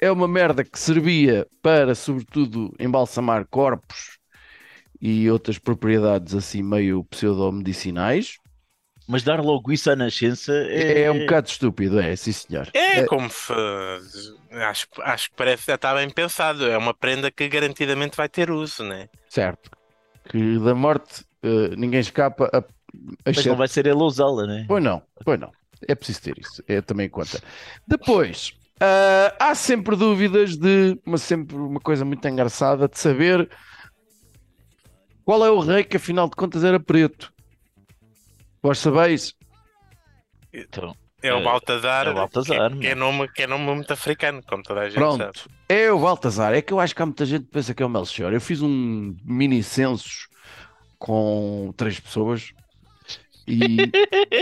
é 0.00 0.10
uma 0.10 0.26
merda 0.26 0.64
que 0.64 0.78
servia 0.78 1.46
para, 1.62 1.94
sobretudo, 1.94 2.74
embalsamar 2.78 3.46
corpos 3.46 4.18
e 5.00 5.30
outras 5.30 5.58
propriedades 5.58 6.34
assim 6.34 6.62
meio 6.62 7.04
pseudomedicinais. 7.04 8.36
Mas 9.08 9.22
dar 9.22 9.40
logo 9.40 9.72
isso 9.72 9.90
à 9.90 9.96
nascença 9.96 10.52
É, 10.52 11.02
é, 11.02 11.10
um 11.10 11.20
bocado 11.20 11.48
estúpido, 11.48 11.98
é, 11.98 12.14
sim 12.14 12.32
senhor. 12.32 12.70
É 12.72 13.04
como 13.04 13.28
se. 13.28 13.52
Acho, 14.52 14.86
acho 15.00 15.30
que 15.30 15.36
parece 15.36 15.64
que 15.64 15.70
já 15.70 15.74
está 15.74 15.94
bem 15.94 16.08
pensado. 16.08 16.66
É 16.66 16.78
uma 16.78 16.94
prenda 16.94 17.30
que 17.30 17.48
garantidamente 17.48 18.16
vai 18.16 18.28
ter 18.28 18.50
uso, 18.50 18.84
né? 18.84 19.08
Certo. 19.28 19.70
Que 20.28 20.58
da 20.60 20.74
morte 20.74 21.24
eh, 21.42 21.74
ninguém 21.76 22.00
escapa, 22.00 22.48
a, 22.52 22.62
Mas 23.24 23.36
exceto- 23.36 23.48
não 23.50 23.56
vai 23.56 23.68
ser 23.68 23.86
ele 23.86 24.00
a 24.00 24.04
usá-la, 24.04 24.46
né? 24.46 24.64
Pois 24.68 24.82
não, 24.82 25.02
pois 25.24 25.38
não. 25.40 25.50
É 25.88 25.94
preciso 25.94 26.22
ter 26.22 26.38
isso. 26.38 26.62
É 26.68 26.80
também 26.80 27.06
em 27.06 27.10
conta. 27.10 27.42
Depois, 27.86 28.52
ah, 28.80 29.34
há 29.40 29.54
sempre 29.54 29.96
dúvidas 29.96 30.56
de 30.56 30.98
uma, 31.04 31.18
sempre 31.18 31.56
uma 31.56 31.80
coisa 31.80 32.04
muito 32.04 32.26
engraçada 32.28 32.86
de 32.88 32.98
saber 32.98 33.48
qual 35.24 35.44
é 35.44 35.50
o 35.50 35.58
rei 35.60 35.84
que 35.84 35.96
afinal 35.96 36.28
de 36.28 36.36
contas 36.36 36.62
era 36.64 36.78
preto. 36.78 37.32
Vós 38.62 38.78
sabeis? 38.78 39.34
Então, 40.52 40.94
É 41.22 41.32
o 41.32 41.38
É, 41.38 41.42
Baltazar, 41.44 42.06
é 42.06 42.10
o 42.10 42.14
Baltazar, 42.14 42.72
que, 42.72 42.78
que 42.80 42.86
é 42.88 42.94
nome, 42.94 43.28
que 43.28 43.42
é 43.42 43.46
nome 43.46 43.64
muito 43.74 43.92
africano, 43.92 44.40
como 44.46 44.62
toda 44.62 44.80
a 44.82 44.90
gente 44.90 44.98
sabe. 45.00 45.16
Pronto. 45.16 45.48
É 45.68 45.90
o 45.90 45.98
Baltazar. 45.98 46.52
É 46.54 46.60
que 46.62 46.72
eu 46.72 46.78
acho 46.80 46.94
que 46.94 47.02
há 47.02 47.06
muita 47.06 47.24
gente 47.24 47.44
que 47.44 47.50
pensa 47.50 47.72
que 47.74 47.82
é 47.82 47.86
o 47.86 47.88
Melchior. 47.88 48.32
Eu 48.32 48.40
fiz 48.40 48.60
um 48.60 49.16
mini 49.24 49.62
censo 49.62 50.28
com 50.98 51.72
três 51.76 51.98
pessoas 51.98 52.52
e 53.46 53.76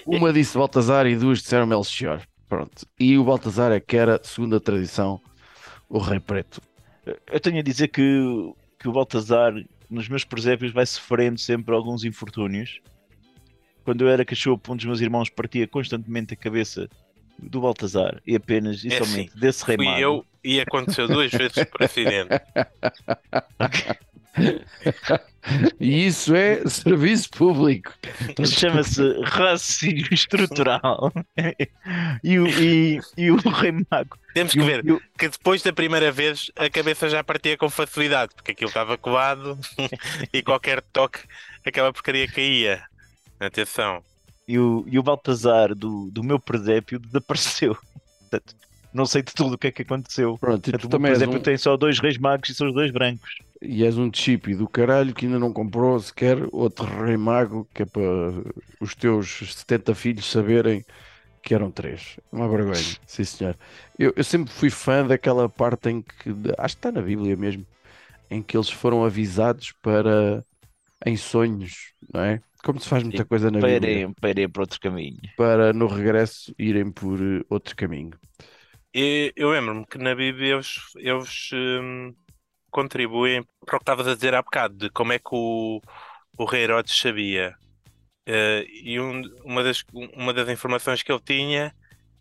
uma 0.07 0.33
disse 0.33 0.57
Baltazar 0.57 1.07
e 1.07 1.16
duas 1.16 1.40
disseram 1.40 1.66
Melchior. 1.66 2.23
Pronto. 2.49 2.87
E 2.99 3.16
o 3.16 3.25
Baltazar 3.25 3.71
é 3.73 3.80
que 3.80 3.97
era, 3.97 4.21
segundo 4.23 4.57
a 4.57 4.61
tradição, 4.61 5.21
o 5.88 5.99
rei 5.99 6.19
preto. 6.19 6.61
eu 7.30 7.40
tenho 7.40 7.59
a 7.59 7.62
dizer 7.62 7.88
que, 7.88 8.02
que 8.78 8.88
o 8.88 8.92
Baltazar, 8.92 9.52
nos 9.88 10.09
meus 10.09 10.25
presépios, 10.25 10.73
vai 10.73 10.85
sofrendo 10.85 11.38
sempre 11.38 11.75
alguns 11.75 12.04
infortúnios. 12.04 12.80
Quando 13.85 14.02
eu 14.04 14.09
era 14.09 14.25
cachorro, 14.25 14.61
um 14.69 14.76
dos 14.76 14.85
meus 14.85 15.00
irmãos 15.00 15.30
partia 15.30 15.66
constantemente 15.66 16.35
a 16.35 16.37
cabeça 16.37 16.88
do 17.38 17.61
Baltazar 17.61 18.21
e 18.26 18.37
apenas 18.37 18.85
e 18.85 18.92
É 18.92 18.99
somente 19.02 19.35
desse 19.37 19.64
rei 19.64 19.76
Fui 19.76 19.87
mago. 19.87 20.00
eu 20.00 20.26
e 20.45 20.61
aconteceu 20.61 21.09
duas 21.09 21.30
vezes 21.30 21.64
por 21.64 21.83
acidente. 21.83 22.28
E 25.80 26.06
isso 26.06 26.35
é 26.35 26.68
serviço 26.68 27.30
público. 27.30 27.92
Chama-se 28.47 29.00
racismo 29.25 30.09
estrutural. 30.12 31.12
e, 32.23 32.38
o, 32.38 32.47
e, 32.47 33.00
e 33.16 33.30
o 33.30 33.37
rei 33.37 33.73
mago. 33.90 34.18
Temos 34.35 34.52
que 34.52 34.61
ver 34.62 34.85
o- 34.90 35.00
que 35.18 35.28
depois 35.28 35.62
da 35.62 35.73
primeira 35.73 36.12
vez 36.12 36.50
a 36.56 36.68
cabeça 36.68 37.09
já 37.09 37.25
partia 37.25 37.56
com 37.56 37.70
facilidade, 37.70 38.32
porque 38.35 38.52
aquilo 38.52 38.68
estava 38.68 38.99
colado 38.99 39.59
e 40.32 40.42
qualquer 40.42 40.82
toque 40.92 41.20
aquela 41.64 41.92
porcaria 41.92 42.28
caía. 42.30 42.82
Atenção. 43.40 44.02
e 44.47 44.59
o, 44.59 44.85
e 44.87 44.99
o 44.99 45.02
Baltazar 45.02 45.75
do, 45.75 46.11
do 46.12 46.23
meu 46.23 46.38
presépio 46.38 46.99
desapareceu. 46.99 47.76
Portanto, 48.20 48.54
não 48.92 49.06
sei 49.06 49.23
de 49.23 49.35
tudo 49.35 49.54
o 49.54 49.59
que 49.59 49.68
é 49.68 49.73
que 49.73 49.82
aconteceu. 49.82 50.40
Pronto, 50.40 50.75
tu 50.75 50.88
também 50.88 51.11
és 51.12 51.23
presépio 51.23 51.40
um, 51.40 51.40
tem 51.40 51.56
só 51.59 51.76
dois 51.76 51.99
reis 51.99 52.18
magos 52.18 52.50
e 52.50 52.54
são 52.54 52.68
os 52.68 52.75
dois 52.75 52.90
brancos. 52.90 53.30
e 53.62 53.85
és 53.85 53.97
um 53.99 54.11
chip 54.12 54.54
do 54.54 54.68
caralho 54.68 55.14
que 55.14 55.26
ainda 55.26 55.38
não 55.38 55.52
comprou 55.52 55.99
sequer 56.00 56.38
outro 56.52 56.87
rei 57.04 57.16
mago 57.16 57.68
que 57.75 57.82
é 57.82 57.87
para 57.87 58.00
os 58.80 58.94
teus 58.94 59.54
70 59.54 59.94
filhos 59.94 60.30
saberem 60.30 60.85
que 61.42 61.54
eram 61.54 61.70
três. 61.73 62.18
Uma 62.32 62.49
vergonha, 62.49 62.99
sim 63.06 63.25
senhor. 63.25 63.56
Eu, 63.99 64.12
eu 64.16 64.25
sempre 64.25 64.52
fui 64.52 64.70
fã 64.70 65.06
daquela 65.06 65.49
parte 65.49 65.90
em 65.90 66.02
que, 66.02 66.30
acho 66.59 66.76
que 66.76 66.78
está 66.80 66.92
na 66.92 67.02
Bíblia 67.02 67.37
mesmo, 67.37 67.66
em 68.30 68.42
que 68.42 68.56
eles 68.56 68.70
foram 68.70 69.04
avisados 69.04 69.73
para 69.82 70.44
em 71.06 71.16
sonhos, 71.16 71.94
não 72.12 72.23
é? 72.23 72.42
Como 72.64 72.80
se 72.80 72.88
faz 72.88 73.02
muita 73.04 73.25
coisa 73.26 73.50
na 73.50 73.61
Para 73.61 73.68
Bíblia, 73.80 74.09
para 74.20 74.30
irem 74.30 74.49
para 74.49 74.62
outro 74.62 74.80
caminho. 74.80 75.20
para 75.37 75.73
no 75.73 75.87
regresso 75.87 76.54
irem 76.59 76.90
por 76.92 77.20
eh, 77.20 77.44
outro 77.49 77.75
caminho. 77.76 78.12
E 78.94 79.32
eu 79.37 79.50
lembro-me 79.50 79.87
que 79.87 79.99
na 79.99 80.14
Bíblia 80.14 80.54
eles, 80.54 80.76
eles 80.97 81.50
hum, 81.52 82.14
contribuem 82.70 83.44
para 83.66 83.76
o 83.76 83.78
que 83.80 83.82
estavas 83.85 84.09
a 84.09 84.14
dizer 84.14 84.35
há 84.35 84.42
bocado, 84.42 84.76
de 84.76 84.90
como 84.90 85.12
é 85.12 85.18
que 85.18 85.30
o, 85.32 85.80
o 86.38 86.44
rei 86.47 86.64
Herodes 86.64 86.99
sabia. 86.99 87.54
Eh, 88.26 88.64
e 88.85 89.00
um- 89.00 89.23
uma, 89.44 89.62
das, 89.64 89.85
uma 90.14 90.32
das 90.35 90.49
informações 90.50 91.02
que 91.02 91.12
ele 91.12 91.23
tinha 91.25 91.75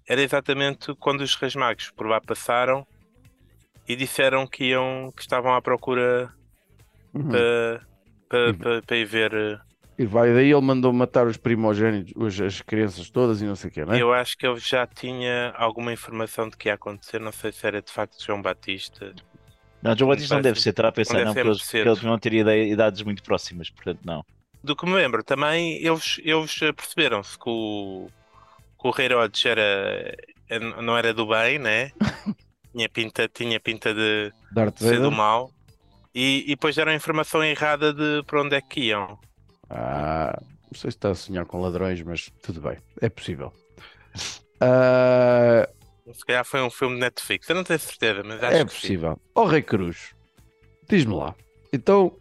era 0.08 0.22
exatamente 0.22 0.96
quando 1.00 1.22
os 1.22 1.36
reis 1.36 1.56
magos 1.56 1.92
por 1.92 2.08
lá 2.08 2.22
passaram 2.22 2.88
e 3.88 3.96
disseram 3.96 4.48
que 4.48 4.66
iam 4.66 5.12
que 5.16 5.22
estavam 5.22 5.54
à 5.54 5.62
procura 5.62 6.34
Uhum. 7.14 7.48
para, 7.48 7.88
para, 8.30 8.54
E- 8.54 8.56
para, 8.56 8.84
para 8.84 8.98
ir 8.98 9.06
ver. 9.06 9.62
E 10.00 10.06
vai 10.06 10.34
daí 10.34 10.50
ele 10.50 10.62
mandou 10.62 10.94
matar 10.94 11.28
os 11.28 11.36
primogênitos, 11.36 12.14
os- 12.16 12.40
as 12.40 12.62
crianças 12.62 13.10
todas 13.10 13.42
e 13.42 13.46
não 13.46 13.56
sei 13.58 13.70
o 13.70 13.74
quê, 13.74 13.84
não 13.84 13.94
é? 13.94 14.02
Eu 14.02 14.14
acho 14.14 14.38
que 14.38 14.48
ele 14.48 14.58
já 14.58 14.88
tinha 14.88 15.52
alguma 15.58 15.92
informação 15.92 16.48
de 16.48 16.56
que 16.56 16.70
ia 16.70 16.76
acontecer, 16.76 17.20
não 17.20 17.34
sei 17.34 17.52
se 17.52 17.68
era 17.68 17.82
de 17.82 17.92
facto 17.92 18.16
João 18.24 18.42
Batista. 18.42 19.14
Não, 19.84 19.98
João 19.98 20.10
Batista 20.10 20.36
não 20.36 20.42
deve 20.42 20.62
ser, 20.62 20.70
estava 20.70 20.88
a 20.88 20.92
pensar, 20.94 21.26
não, 21.26 21.34
ser 21.34 21.42
porque 21.44 21.48
eles, 21.50 21.62
porque 21.64 21.88
eles 21.90 22.00
vão 22.00 22.18
ter 22.18 22.32
ide- 22.34 22.72
idades 22.72 23.02
muito 23.02 23.22
próximas, 23.22 23.70
portanto, 23.70 24.00
não. 24.06 24.24
Do 24.64 24.74
que 24.74 24.86
me 24.86 24.94
lembro, 24.94 25.22
também 25.22 25.86
eles, 25.86 26.18
eles 26.24 26.58
perceberam-se 26.58 27.38
que 27.38 27.50
o, 27.50 28.08
que 28.82 28.88
o 28.88 28.92
rei 28.92 29.08
Herodes 29.08 29.46
era, 29.46 30.16
não 30.82 30.98
era 30.98 31.14
do 31.14 31.28
bem, 31.28 31.60
né? 31.60 31.92
tinha 32.74 32.88
pinta, 32.88 33.28
tinha 33.28 33.60
pinta 33.60 33.94
de 33.94 34.32
Darth 34.50 34.78
ser 34.80 35.02
do 35.02 35.12
mal. 35.12 35.52
E, 36.16 36.44
e 36.46 36.50
depois 36.56 36.76
deram 36.76 36.94
a 36.94 36.96
informação 36.96 37.44
errada 37.44 37.94
de 37.94 38.24
para 38.24 38.42
onde 38.42 38.56
é 38.56 38.62
que 38.62 38.80
iam. 38.82 39.20
Ah, 39.70 40.40
não 40.42 40.74
sei 40.74 40.92
se 40.92 40.98
está 40.98 41.12
a 41.12 41.16
sonhar 41.16 41.46
com 41.46 41.62
ladrões, 41.62 42.02
mas 42.02 42.30
tudo 42.42 42.62
bem, 42.62 42.78
é 43.02 43.10
possível. 43.10 43.54
Ah, 44.62 45.68
Se 46.14 46.26
calhar 46.26 46.44
foi 46.46 46.62
um 46.62 46.70
filme 46.70 46.96
de 46.96 47.02
Netflix, 47.02 47.48
eu 47.50 47.56
não 47.56 47.64
tenho 47.64 47.80
certeza, 47.80 48.24
mas 48.24 48.44
acho 48.44 48.58
é 48.58 48.66
que 48.66 48.72
sim. 48.72 48.80
possível. 48.80 49.22
Ó 49.36 49.46
Rei 49.46 49.62
Cruz, 49.62 50.14
diz-me 50.90 51.14
lá, 51.16 51.36
então, 51.72 52.18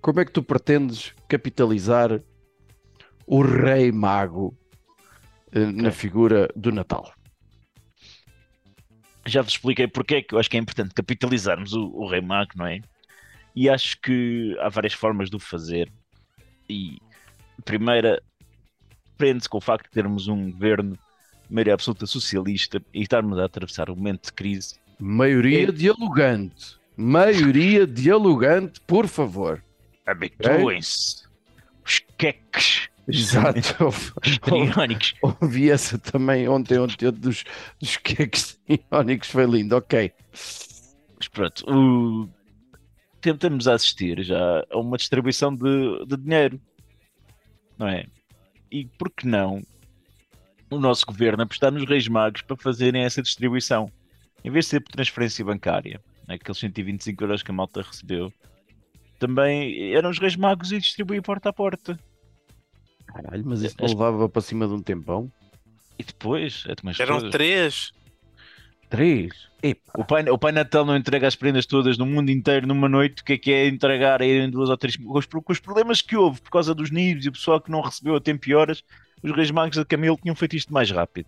como 0.00 0.20
é 0.20 0.24
que 0.24 0.32
tu 0.32 0.42
pretendes 0.42 1.12
capitalizar 1.28 2.20
o 3.26 3.42
Rei 3.42 3.90
Mago 3.90 4.56
eh, 5.52 5.66
na 5.66 5.90
figura 5.90 6.48
do 6.54 6.70
Natal? 6.70 7.12
Já 9.26 9.40
vos 9.40 9.52
expliquei 9.52 9.88
porque 9.88 10.16
é 10.16 10.22
que 10.22 10.34
eu 10.34 10.38
acho 10.38 10.50
que 10.50 10.56
é 10.56 10.60
importante 10.60 10.94
capitalizarmos 10.94 11.72
o, 11.72 11.86
o 11.86 12.06
Rei 12.08 12.20
Mago, 12.20 12.52
não 12.56 12.66
é? 12.66 12.80
E 13.56 13.68
acho 13.70 13.98
que 14.00 14.54
há 14.60 14.68
várias 14.68 14.92
formas 14.92 15.30
de 15.30 15.36
o 15.36 15.40
fazer. 15.40 15.90
E 16.68 16.98
primeira 17.64 18.22
prende-se 19.16 19.48
com 19.48 19.58
o 19.58 19.60
facto 19.60 19.84
de 19.86 19.90
termos 19.92 20.28
um 20.28 20.50
governo 20.50 20.98
maioria 21.48 21.74
absoluta 21.74 22.06
socialista 22.06 22.82
e 22.92 23.02
estarmos 23.02 23.38
a 23.38 23.44
atravessar 23.44 23.90
um 23.90 23.94
momento 23.96 24.26
de 24.26 24.32
crise. 24.32 24.76
Maioria 24.98 25.68
É. 25.68 25.72
dialogante. 25.72 26.76
Maioria 26.96 27.86
dialogante, 27.86 28.80
por 28.80 29.06
favor. 29.06 29.62
Habituem-se. 30.06 31.24
Os 31.84 32.00
queques 32.16 32.88
Exato. 33.06 33.58
histriónicos. 34.24 35.14
Ouvi 35.22 35.70
essa 35.70 35.98
também 35.98 36.48
ontem, 36.48 36.78
ontem, 36.78 37.10
dos, 37.12 37.44
dos 37.78 37.96
queques 37.98 38.58
iónicos, 38.68 39.28
foi 39.28 39.44
lindo, 39.44 39.76
ok. 39.76 40.10
Mas 41.18 41.28
pronto, 41.30 41.64
o- 41.70 42.28
tentamos 43.24 43.66
assistir 43.66 44.22
já 44.22 44.62
a 44.70 44.78
uma 44.78 44.98
distribuição 44.98 45.54
de, 45.54 46.04
de 46.06 46.16
dinheiro, 46.18 46.60
não 47.78 47.88
é? 47.88 48.04
E 48.70 48.84
por 48.84 49.10
que 49.10 49.26
não 49.26 49.62
o 50.70 50.78
nosso 50.78 51.06
governo 51.06 51.42
apostar 51.42 51.72
nos 51.72 51.88
Reis 51.88 52.06
Magos 52.06 52.42
para 52.42 52.56
fazerem 52.56 53.02
essa 53.02 53.22
distribuição? 53.22 53.90
Em 54.44 54.50
vez 54.50 54.66
de 54.66 54.72
ser 54.72 54.80
por 54.80 54.92
transferência 54.92 55.42
bancária, 55.42 56.02
aqueles 56.28 56.58
125 56.58 57.24
euros 57.24 57.42
que 57.42 57.50
a 57.50 57.54
malta 57.54 57.80
recebeu, 57.80 58.30
também 59.18 59.94
eram 59.94 60.10
os 60.10 60.18
Reis 60.18 60.36
Magos 60.36 60.70
e 60.70 60.78
distribuíam 60.78 61.22
porta 61.22 61.48
a 61.48 61.52
porta. 61.52 61.98
Caralho, 63.06 63.42
mas 63.46 63.62
isso 63.62 63.76
não 63.80 63.88
levava 63.88 64.28
para 64.28 64.42
cima 64.42 64.66
de 64.66 64.74
um 64.74 64.82
tempão? 64.82 65.32
E 65.98 66.04
depois, 66.04 66.64
é 66.66 67.02
Eram 67.02 67.14
coisas. 67.14 67.30
três. 67.30 67.92
Três? 68.88 69.48
Epa, 69.62 69.92
O 69.96 70.04
pai, 70.04 70.28
o 70.28 70.38
pai 70.38 70.52
Natal 70.52 70.84
não 70.84 70.96
entrega 70.96 71.26
as 71.26 71.34
prendas 71.34 71.66
todas 71.66 71.96
no 71.96 72.06
mundo 72.06 72.30
inteiro 72.30 72.66
numa 72.66 72.88
noite. 72.88 73.22
O 73.22 73.24
que 73.24 73.32
é 73.32 73.38
que 73.38 73.52
é 73.52 73.66
entregar 73.66 74.20
em 74.20 74.50
duas 74.50 74.68
ou 74.68 74.76
três? 74.76 74.96
Com 74.96 75.18
os, 75.18 75.26
com 75.26 75.52
os 75.52 75.60
problemas 75.60 76.02
que 76.02 76.16
houve 76.16 76.40
por 76.40 76.50
causa 76.50 76.74
dos 76.74 76.90
níveis 76.90 77.24
e 77.24 77.28
o 77.28 77.32
pessoal 77.32 77.60
que 77.60 77.70
não 77.70 77.80
recebeu 77.80 78.14
a 78.14 78.20
tempo 78.20 78.48
e 78.48 78.54
horas, 78.54 78.84
os 79.22 79.34
Reis 79.34 79.50
Magos 79.50 79.76
da 79.76 79.84
Camilo 79.84 80.18
tinham 80.20 80.36
feito 80.36 80.54
isto 80.54 80.72
mais 80.72 80.90
rápido. 80.90 81.26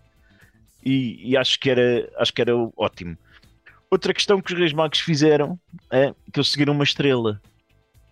E, 0.85 1.31
e 1.31 1.35
acho, 1.35 1.59
que 1.59 1.69
era, 1.69 2.09
acho 2.17 2.31
que 2.31 2.41
era 2.41 2.53
ótimo. 2.77 3.17
Outra 3.89 4.13
questão 4.13 4.41
que 4.41 4.53
os 4.53 4.59
Reis 4.59 4.73
Magos 4.73 4.99
fizeram 4.99 5.59
é 5.91 6.13
que 6.31 6.39
eles 6.39 6.49
seguiram 6.49 6.73
uma 6.73 6.83
estrela, 6.83 7.41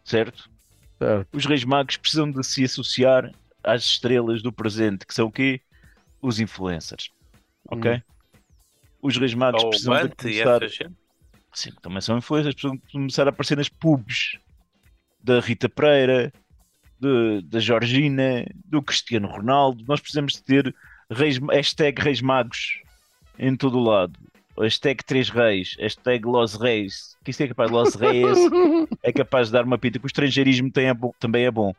certo? 0.04 0.50
certo. 0.98 1.28
Os 1.32 1.46
Reis 1.46 1.64
Magos 1.64 1.98
precisam 1.98 2.32
de 2.32 2.44
se 2.44 2.64
associar 2.64 3.32
às 3.64 3.84
estrelas 3.84 4.42
do 4.42 4.52
presente, 4.52 5.06
que 5.06 5.14
são 5.14 5.28
o 5.28 5.32
quê? 5.32 5.62
Os 6.22 6.40
influencers. 6.40 7.12
Ok? 7.70 7.92
Hum. 7.92 8.14
Os 9.05 9.17
Reis 9.17 9.35
Magos 9.35 9.63
Ou 9.63 9.69
precisam 9.69 10.07
de 10.07 10.15
começar... 10.15 10.62
Sim, 11.53 11.71
também 11.81 12.01
são 12.01 12.17
influências, 12.17 12.55
precisam 12.55 12.81
começar 12.91 13.27
a 13.27 13.29
aparecer 13.29 13.55
nas 13.55 13.69
pubs 13.69 14.39
da 15.24 15.39
Rita 15.39 15.69
Pereira, 15.69 16.33
de- 17.00 17.41
da 17.43 17.59
Georgina, 17.59 18.45
do 18.65 18.81
Cristiano 18.81 19.27
Ronaldo. 19.27 19.83
Nós 19.88 20.01
precisamos 20.01 20.33
de 20.33 20.43
ter 20.43 20.75
reis, 21.09 21.38
hashtag 21.51 22.01
Reis 22.01 22.19
Magos 22.19 22.81
em 23.38 23.55
todo 23.55 23.77
o 23.77 23.83
lado. 23.83 24.19
Hashtag 24.59 25.03
Três 25.03 25.29
Reis, 25.29 25.75
hashtag 25.79 26.25
Los 26.25 26.55
Reis. 26.55 27.15
Que 27.24 27.31
isto 27.31 27.41
é 27.43 27.47
capaz 27.47 27.69
de 27.69 27.75
Los 27.75 27.95
Reis, 27.95 28.38
é 29.03 29.13
capaz 29.13 29.47
de 29.47 29.53
dar 29.53 29.65
uma 29.65 29.77
pinta 29.77 30.00
que 30.00 30.05
o 30.05 30.07
estrangeirismo 30.07 30.71
tem 30.71 30.89
é 30.89 30.93
também 31.19 31.45
é 31.45 31.51
bom. 31.51 31.74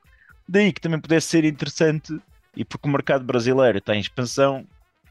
Daí 0.48 0.72
que 0.72 0.80
também 0.80 1.00
pudesse 1.00 1.26
ser 1.26 1.44
interessante, 1.44 2.16
e 2.54 2.64
porque 2.64 2.88
o 2.88 2.92
mercado 2.92 3.24
brasileiro 3.24 3.78
está 3.78 3.96
em 3.96 4.00
expansão, 4.00 4.66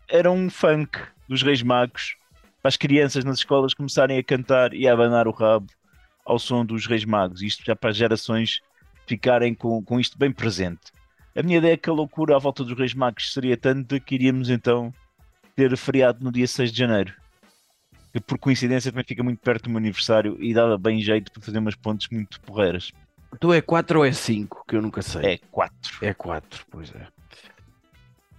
era 0.07 0.31
um 0.31 0.49
funk 0.49 0.99
dos 1.27 1.41
Reis 1.41 1.61
Magos 1.61 2.15
para 2.61 2.69
as 2.69 2.77
crianças 2.77 3.23
nas 3.23 3.37
escolas 3.37 3.73
começarem 3.73 4.17
a 4.17 4.23
cantar 4.23 4.73
e 4.73 4.87
a 4.87 4.93
abanar 4.93 5.27
o 5.27 5.31
rabo 5.31 5.67
ao 6.25 6.39
som 6.39 6.65
dos 6.65 6.87
Reis 6.87 7.05
Magos. 7.05 7.41
Isto 7.41 7.63
já 7.63 7.75
para 7.75 7.91
as 7.91 7.97
gerações 7.97 8.61
ficarem 9.05 9.53
com, 9.53 9.83
com 9.83 9.99
isto 9.99 10.17
bem 10.17 10.31
presente. 10.31 10.91
A 11.35 11.43
minha 11.43 11.57
ideia 11.57 11.73
é 11.73 11.77
que 11.77 11.89
a 11.89 11.93
loucura 11.93 12.35
à 12.35 12.39
volta 12.39 12.63
dos 12.63 12.77
Reis 12.77 12.93
Magos 12.93 13.33
seria 13.33 13.55
tanta 13.55 13.99
que 13.99 14.15
iríamos 14.15 14.49
então 14.49 14.93
ter 15.55 15.75
feriado 15.77 16.23
no 16.23 16.31
dia 16.31 16.47
6 16.47 16.71
de 16.71 16.79
janeiro. 16.79 17.13
Que 18.11 18.19
por 18.19 18.37
coincidência 18.37 18.91
também 18.91 19.05
fica 19.05 19.21
muito 19.21 19.39
perto 19.39 19.65
do 19.65 19.69
meu 19.69 19.77
aniversário 19.77 20.37
e 20.39 20.53
dava 20.53 20.77
bem 20.77 21.01
jeito 21.01 21.31
para 21.31 21.41
fazer 21.41 21.59
umas 21.59 21.75
pontes 21.75 22.07
muito 22.09 22.39
porreiras. 22.41 22.91
Tu 23.39 23.53
é 23.53 23.61
4 23.61 23.99
ou 23.99 24.05
é 24.05 24.11
5? 24.11 24.63
Que 24.67 24.77
eu 24.77 24.81
nunca 24.81 25.01
sei. 25.01 25.33
É 25.33 25.37
4. 25.51 25.97
É 26.01 26.13
4, 26.13 26.65
pois 26.71 26.93
é. 26.95 27.07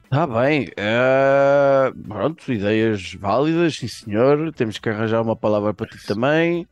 Está 0.07 0.25
bem. 0.27 0.69
eh, 0.77 1.93
pronto, 2.07 2.53
ideias 2.53 3.15
válidas, 3.15 3.77
sim 3.77 3.89
senhor. 3.89 4.53
Temos 4.53 4.79
que 4.79 4.89
arranjar 4.89 5.21
uma 5.21 5.35
palavra 5.37 5.75
para 5.75 5.87
ti 5.87 5.99
também. 6.07 6.67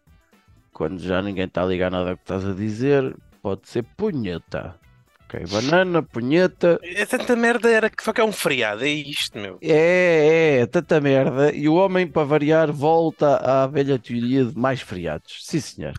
Quando 0.72 1.00
já 1.00 1.20
ninguém 1.20 1.44
está 1.44 1.62
a 1.62 1.66
ligar 1.66 1.90
nada 1.90 2.10
ao 2.10 2.16
que 2.16 2.22
estás 2.22 2.46
a 2.46 2.52
dizer, 2.52 3.14
pode 3.42 3.68
ser 3.68 3.82
punheta. 3.96 4.76
Ok, 5.24 5.44
banana, 5.50 6.02
punheta. 6.02 6.78
É 6.82 7.04
tanta 7.06 7.34
merda, 7.34 7.68
era 7.68 7.90
que 7.90 8.02
só 8.04 8.12
que 8.12 8.20
é 8.20 8.24
um 8.24 8.32
feriado, 8.32 8.84
é 8.84 8.88
isto, 8.88 9.36
meu. 9.38 9.58
É, 9.60 10.60
é, 10.60 10.66
tanta 10.66 11.00
merda. 11.00 11.52
E 11.52 11.68
o 11.68 11.74
homem, 11.74 12.06
para 12.06 12.24
variar, 12.24 12.72
volta 12.72 13.36
à 13.36 13.66
velha 13.66 13.98
teoria 13.98 14.44
de 14.44 14.56
mais 14.56 14.80
feriados. 14.80 15.40
Sim, 15.42 15.60
senhor. 15.60 15.94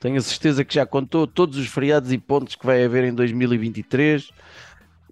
Tenho 0.00 0.16
a 0.16 0.20
certeza 0.20 0.64
que 0.64 0.74
já 0.74 0.84
contou 0.84 1.28
todos 1.28 1.56
os 1.58 1.68
feriados 1.68 2.10
e 2.12 2.18
pontos 2.18 2.56
que 2.56 2.66
vai 2.66 2.84
haver 2.84 3.04
em 3.04 3.14
2023 3.14 4.30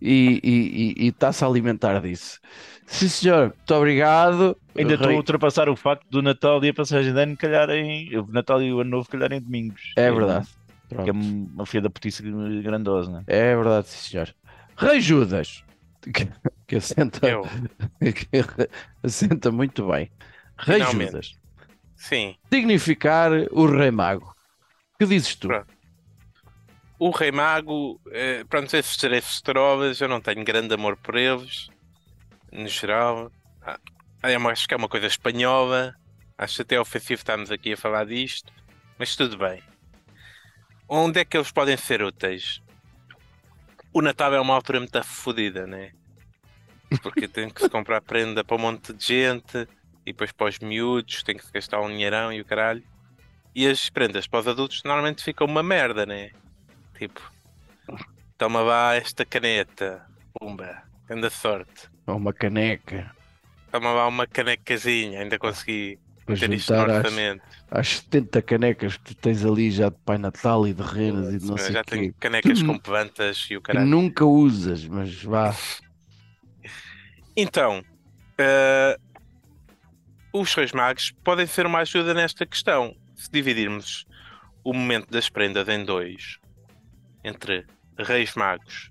e, 0.01 0.41
e- 0.43 0.95
e- 1.03 1.05
e 1.05 1.09
está-se 1.09 1.45
a 1.45 1.47
alimentar 1.47 2.01
disso. 2.01 2.41
Sim, 2.87 3.09
senhor. 3.09 3.55
Muito 3.57 3.75
obrigado. 3.75 4.57
Ainda 4.77 4.95
estou 4.95 5.11
a 5.11 5.15
ultrapassar 5.15 5.69
o 5.69 5.77
facto 5.77 6.05
do 6.11 6.21
Natal 6.23 6.63
e 6.65 6.69
a 6.71 6.75
passagem 6.75 7.13
de 7.13 7.21
ano 7.21 7.37
calharem. 7.37 8.17
O 8.19 8.27
Natal 8.33 8.61
e 8.63 8.73
o 8.73 8.81
Ano 8.81 8.91
Novo 8.91 9.09
calharem 9.09 9.41
domingos. 9.41 9.93
É 9.97 10.11
verdade. 10.11 10.49
Pronto. 10.89 11.05
Que 11.05 11.11
é 11.11 11.13
uma 11.13 11.67
filha 11.67 11.83
da 11.83 11.91
putice 11.91 12.21
grandosa, 12.63 13.13
né? 13.13 13.23
É 13.29 13.55
verdade, 13.55 13.87
sim, 13.89 14.11
senhor. 14.11 14.35
Rei 14.77 15.01
Judas. 15.01 15.63
Que, 16.03 16.27
que 16.67 16.77
assenta, 16.77 17.29
Eu, 17.29 17.43
que 18.01 18.27
assenta 19.03 19.53
muito 19.53 19.87
bem. 19.87 20.11
Rei 20.59 20.79
Finalmente. 20.79 21.11
Judas. 21.13 21.33
sim. 21.95 22.35
Significar 22.53 23.31
o 23.53 23.67
Rei 23.67 23.91
Mago. 23.91 24.35
Que 24.99 25.07
dizes 25.07 25.37
tu? 25.37 25.47
Pronto. 25.49 25.67
O 27.03 27.09
Rei 27.09 27.33
Mago, 27.33 27.99
eh, 28.13 28.45
pronto, 28.45 28.77
esses 28.77 28.95
três 28.99 29.41
trovas, 29.41 29.99
eu 30.03 30.07
não 30.07 30.21
tenho 30.21 30.45
grande 30.45 30.75
amor 30.75 30.99
por 30.99 31.17
eles, 31.17 31.71
no 32.53 32.69
geral. 32.69 33.33
Ah, 33.63 33.81
é 34.23 34.37
uma- 34.37 34.51
acho 34.53 34.69
que 34.69 34.75
é 34.75 34.77
uma 34.77 34.87
coisa 34.89 35.07
espanhola, 35.07 35.95
acho 36.37 36.61
até 36.61 36.79
ofensivo 36.79 37.19
estarmos 37.19 37.51
aqui 37.51 37.73
a 37.73 37.77
falar 37.77 38.05
disto, 38.05 38.53
mas 38.99 39.17
tudo 39.17 39.39
bem. 39.39 39.63
Onde 40.87 41.21
é 41.21 41.25
que 41.25 41.39
eles 41.39 41.51
podem 41.51 41.75
ser 41.75 42.03
úteis? 42.03 42.61
O 43.95 44.03
Natal 44.03 44.35
é 44.35 44.41
uma 44.41 44.55
altura 44.55 44.79
muito 44.81 45.03
fodida, 45.03 45.67
né? 45.67 45.93
Porque 47.03 47.27
tem 47.27 47.49
que 47.49 47.63
se 47.63 47.71
comprar 47.71 48.03
prenda 48.03 48.45
para 48.45 48.57
um 48.57 48.61
monte 48.61 48.93
de 48.93 49.07
gente 49.07 49.67
e 50.05 50.13
depois 50.13 50.33
para 50.33 50.49
os 50.49 50.59
miúdos, 50.59 51.23
tem 51.23 51.35
que 51.35 51.47
se 51.47 51.51
gastar 51.51 51.81
um 51.81 51.89
dinheirão 51.89 52.31
e 52.31 52.43
o 52.43 52.45
caralho. 52.45 52.83
E 53.55 53.67
as 53.67 53.89
prendas 53.89 54.27
para 54.27 54.41
os 54.41 54.47
adultos 54.49 54.83
normalmente 54.85 55.25
ficam 55.25 55.47
uma 55.47 55.63
merda, 55.63 56.05
né? 56.05 56.33
Tipo, 57.01 57.21
toma 58.37 58.61
lá 58.61 58.95
esta 58.95 59.25
caneta, 59.25 60.07
pumba, 60.39 60.83
grande 61.09 61.31
sorte. 61.31 61.89
Ou 62.07 62.17
uma 62.17 62.33
caneca. 62.33 63.11
Toma 63.73 63.91
lá 63.93 64.07
uma 64.07 64.27
canecazinha, 64.27 65.21
ainda 65.21 65.39
consegui 65.39 65.99
Para 66.27 66.35
meter 66.35 66.53
isto 66.53 66.73
no 66.75 66.79
juntar 66.81 66.91
às, 66.91 67.05
orçamento. 67.07 67.43
às 67.71 67.89
70 67.89 68.43
canecas 68.43 68.97
que 68.99 69.03
tu 69.05 69.15
tens 69.15 69.45
ali 69.47 69.71
já 69.71 69.89
de 69.89 69.97
Pai 70.05 70.19
Natal 70.19 70.69
e 70.69 70.75
de 70.75 70.83
renas 70.83 71.33
e 71.33 71.39
de 71.39 71.47
não 71.47 71.57
sei 71.57 71.73
já 71.73 71.81
o 71.81 71.85
tenho 71.85 72.13
quê. 72.13 72.17
canecas 72.21 72.63
com 72.63 72.79
plantas 72.79 73.47
e 73.51 73.57
o 73.57 73.63
Que 73.63 73.73
caralho. 73.73 73.87
nunca 73.89 74.25
usas, 74.27 74.87
mas 74.87 75.23
vá. 75.23 75.55
Então, 77.37 77.83
eh, 78.39 78.99
os 80.33 80.53
Reis 80.55 80.73
Magos 80.73 81.13
podem 81.25 81.47
ser 81.47 81.65
uma 81.65 81.79
ajuda 81.81 82.13
nesta 82.13 82.45
questão. 82.45 82.95
Se 83.17 83.31
dividirmos 83.31 84.05
o 84.65 84.73
momento 84.75 85.11
das 85.11 85.29
prendas 85.31 85.69
em 85.69 85.85
dois, 85.85 86.39
entre 87.25 87.67
Reis 87.99 88.35
Magos 88.35 88.91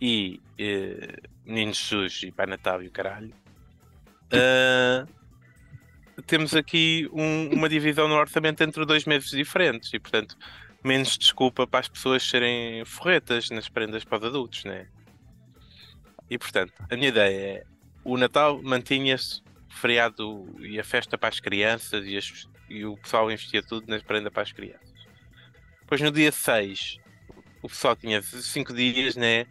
e 0.00 0.40
eh, 0.58 1.16
Menino 1.44 1.72
Jesus 1.74 2.22
e 2.24 2.30
Pai 2.32 2.46
Natal 2.46 2.82
e 2.82 2.88
o 2.88 2.90
caralho, 2.90 3.32
eh, 4.30 5.04
temos 6.26 6.54
aqui 6.54 7.08
um- 7.12 7.48
uma 7.54 7.68
divisão 7.68 8.08
no 8.08 8.14
orçamento 8.14 8.62
entre 8.62 8.84
dois 8.84 9.04
meses 9.04 9.30
diferentes 9.30 9.92
e, 9.92 9.98
portanto, 9.98 10.36
menos 10.84 11.16
desculpa 11.16 11.66
para 11.66 11.80
as 11.80 11.88
pessoas 11.88 12.22
serem 12.22 12.84
forretas 12.84 13.50
nas 13.50 13.68
prendas 13.68 14.04
para 14.04 14.18
os 14.18 14.24
adultos, 14.24 14.64
né? 14.64 14.88
E 16.30 16.36
portanto, 16.38 16.72
a 16.90 16.94
minha 16.96 17.08
ideia 17.08 17.58
é 17.58 17.64
o 18.04 18.16
Natal 18.16 18.62
mantinha-se 18.62 19.42
feriado 19.70 20.46
e 20.60 20.78
a 20.78 20.84
festa 20.84 21.16
para 21.16 21.28
as 21.28 21.40
crianças 21.40 22.04
e, 22.06 22.16
as- 22.16 22.48
e 22.68 22.84
o 22.84 22.96
pessoal 22.96 23.30
investia 23.30 23.62
tudo 23.62 23.88
na 23.88 23.98
prenda 24.00 24.30
para 24.30 24.42
as 24.42 24.52
crianças. 24.52 24.88
Depois 25.80 26.00
no 26.00 26.10
dia 26.10 26.30
6 26.30 26.98
o 27.62 27.68
pessoal 27.68 27.96
tinha 27.96 28.22
5 28.22 28.72
dias 28.74 29.16
né, 29.16 29.46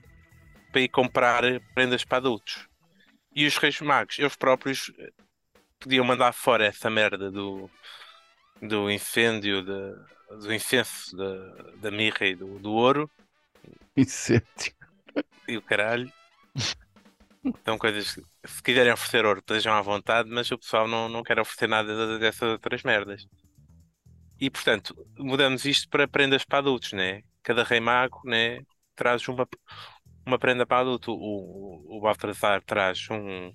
para 0.72 0.82
ir 0.82 0.90
comprar 0.90 1.44
prendas 1.74 2.04
para 2.06 2.18
adultos. 2.20 2.68
E 3.36 3.46
os 3.46 3.58
Reis 3.58 3.80
Magos, 3.82 4.20
eles 4.20 4.36
próprios 4.36 4.92
eh, 4.98 5.12
podiam 5.80 6.06
mandar 6.06 6.34
fora 6.34 6.66
essa 6.66 6.90
merda 6.90 7.32
do, 7.32 7.70
do 8.62 8.90
incêndio, 8.92 9.64
da- 9.64 10.36
do 10.38 10.54
incenso 10.54 11.16
da, 11.16 11.74
da 11.78 11.92
mirra 11.92 12.26
e 12.26 12.36
do, 12.36 12.60
do 12.60 12.72
ouro 12.74 13.10
Incêndio. 13.96 14.74
e 15.48 15.58
o 15.58 15.62
caralho. 15.62 16.12
São 17.64 17.78
coisas 17.78 18.14
que, 18.16 18.22
se 18.46 18.62
quiserem 18.64 18.92
oferecer 18.92 19.26
ouro, 19.26 19.40
estejam 19.40 19.74
à 19.74 19.82
vontade, 19.82 20.30
mas 20.30 20.50
o 20.52 20.58
pessoal 20.58 20.88
não, 20.88 21.08
não 21.08 21.24
quer 21.24 21.40
oferecer 21.40 21.68
nada 21.68 22.20
dessas 22.20 22.50
outras 22.50 22.84
merdas. 22.84 23.26
E 24.40 24.50
portanto, 24.50 24.96
mudamos 25.18 25.66
isto 25.66 25.88
para 25.90 26.08
prendas 26.08 26.44
para 26.44 26.60
adultos, 26.60 26.94
né? 26.94 27.24
Cada 27.48 27.64
rei 27.64 27.80
mago, 27.80 28.20
né? 28.26 28.60
Traz 28.94 29.26
uma, 29.30 29.48
uma 30.26 30.38
prenda 30.38 30.66
para 30.66 30.82
adulto. 30.82 31.14
O, 31.14 31.96
o, 31.96 32.02
Baltazar 32.02 32.62
traz 32.62 33.08
um, 33.10 33.54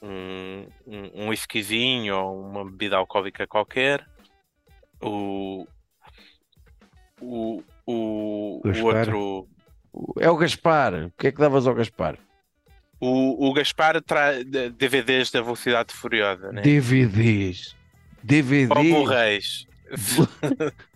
um, 0.00 0.68
um, 0.86 1.10
um 1.24 1.28
whiskyzinho 1.28 2.16
ou 2.16 2.40
uma 2.40 2.64
bebida 2.64 2.96
alcoólica 2.96 3.48
qualquer. 3.48 4.06
O, 5.02 5.66
o, 7.20 7.64
o, 7.84 8.60
o 8.64 8.84
outro. 8.84 9.48
É 10.20 10.30
o 10.30 10.36
Gaspar. 10.36 11.06
O 11.06 11.10
que 11.18 11.26
é 11.26 11.32
que 11.32 11.40
davas 11.40 11.66
ao 11.66 11.74
Gaspar? 11.74 12.16
O, 13.00 13.48
o 13.48 13.52
Gaspar 13.52 14.00
traz 14.02 14.44
DVDs 14.44 15.32
da 15.32 15.42
Velocidade 15.42 15.92
Furiosa, 15.92 16.52
né? 16.52 16.62
DVDs. 16.62 17.74
DVD. 18.22 18.72
Ou 18.72 18.84
Blu-rays. 18.84 19.66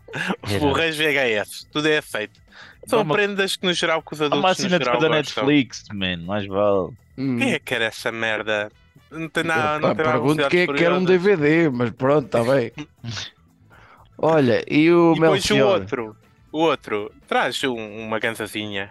Blu-rays 0.59 0.97
VHS. 0.97 1.67
Tudo 1.73 1.89
é 1.89 1.99
aceito. 1.99 2.41
São 2.87 2.99
Há 3.01 3.03
uma- 3.03 3.15
prendas 3.15 3.57
que 3.57 3.67
no 3.67 3.73
geral 3.73 4.03
que 4.03 4.13
os 4.15 4.21
Há 4.23 4.27
adultos 4.27 4.41
uma 4.41 4.49
no 4.49 4.53
assinatura 4.53 4.85
geral 4.85 5.01
da. 5.01 5.09
Netflix, 5.09 5.85
man, 5.93 6.19
mais 6.19 6.47
vale. 6.47 6.93
Hum. 7.17 7.39
Quem 7.39 7.53
é 7.53 7.59
que 7.59 7.65
quer 7.65 7.81
essa 7.83 8.11
merda? 8.13 8.71
Não 9.11 9.29
tem 9.29 9.45
nada, 9.45 9.79
não 9.89 9.95
tem 9.95 10.05
pergunto 10.05 10.49
quem 10.49 10.61
é 10.63 10.67
que 10.67 10.75
quer 10.75 10.93
um. 10.93 11.05
DVD, 11.05 11.69
mas 11.71 11.91
pronto, 11.91 12.27
está 12.27 12.43
bem. 12.45 12.73
Olha, 14.19 14.65
e 14.69 14.91
o 14.93 15.13
E 15.13 15.21
depois 15.21 15.45
o 15.51 15.55
Melchior? 15.55 15.81
outro, 15.81 16.17
o 16.53 16.59
outro, 16.59 17.13
traz 17.27 17.63
um- 17.65 18.01
uma 18.07 18.19
gansazinha. 18.19 18.91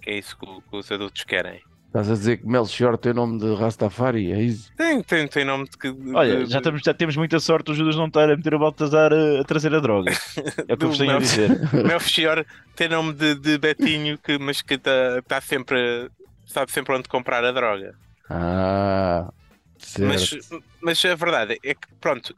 Que 0.00 0.10
é 0.10 0.18
isso 0.18 0.36
que, 0.36 0.44
o- 0.44 0.60
que 0.62 0.76
os 0.76 0.90
adultos 0.90 1.22
querem. 1.24 1.60
Estás 1.92 2.10
a 2.10 2.14
dizer 2.14 2.38
que 2.38 2.46
Melchior 2.46 2.96
tem 2.96 3.12
nome 3.12 3.38
de 3.38 3.54
Rastafari, 3.54 4.32
é 4.32 4.40
isso? 4.40 4.72
Tem, 4.78 5.02
tem, 5.02 5.28
tem 5.28 5.44
nome 5.44 5.68
de 5.68 6.14
Olha, 6.14 6.46
já, 6.46 6.56
estamos, 6.56 6.80
já 6.82 6.94
temos 6.94 7.14
muita 7.18 7.38
sorte 7.38 7.70
o 7.70 7.74
Judas 7.74 7.96
não 7.96 8.06
estar 8.06 8.30
a 8.30 8.34
meter 8.34 8.54
o 8.54 8.58
Baltazar 8.58 9.12
a, 9.12 9.40
a 9.42 9.44
trazer 9.44 9.74
a 9.74 9.78
droga. 9.78 10.10
É 10.66 10.72
o 10.72 10.76
que 10.78 10.84
eu 10.86 10.88
vos 10.88 10.96
tenho 10.96 11.10
a 11.10 11.12
Mel- 11.14 11.20
dizer. 11.20 11.50
Melchior 11.84 12.46
tem 12.74 12.88
nome 12.88 13.12
de, 13.12 13.34
de 13.34 13.58
Betinho, 13.58 14.16
que, 14.16 14.38
mas 14.38 14.62
que 14.62 14.72
está 14.72 15.20
tá 15.28 15.38
sempre. 15.42 16.10
sabe 16.46 16.72
sempre 16.72 16.94
onde 16.94 17.10
comprar 17.10 17.44
a 17.44 17.52
droga. 17.52 17.94
Ah, 18.30 19.30
certo. 19.76 20.08
Mas, 20.08 20.62
mas 20.80 21.04
a 21.04 21.14
verdade 21.14 21.58
é 21.62 21.74
que, 21.74 21.88
pronto, 22.00 22.34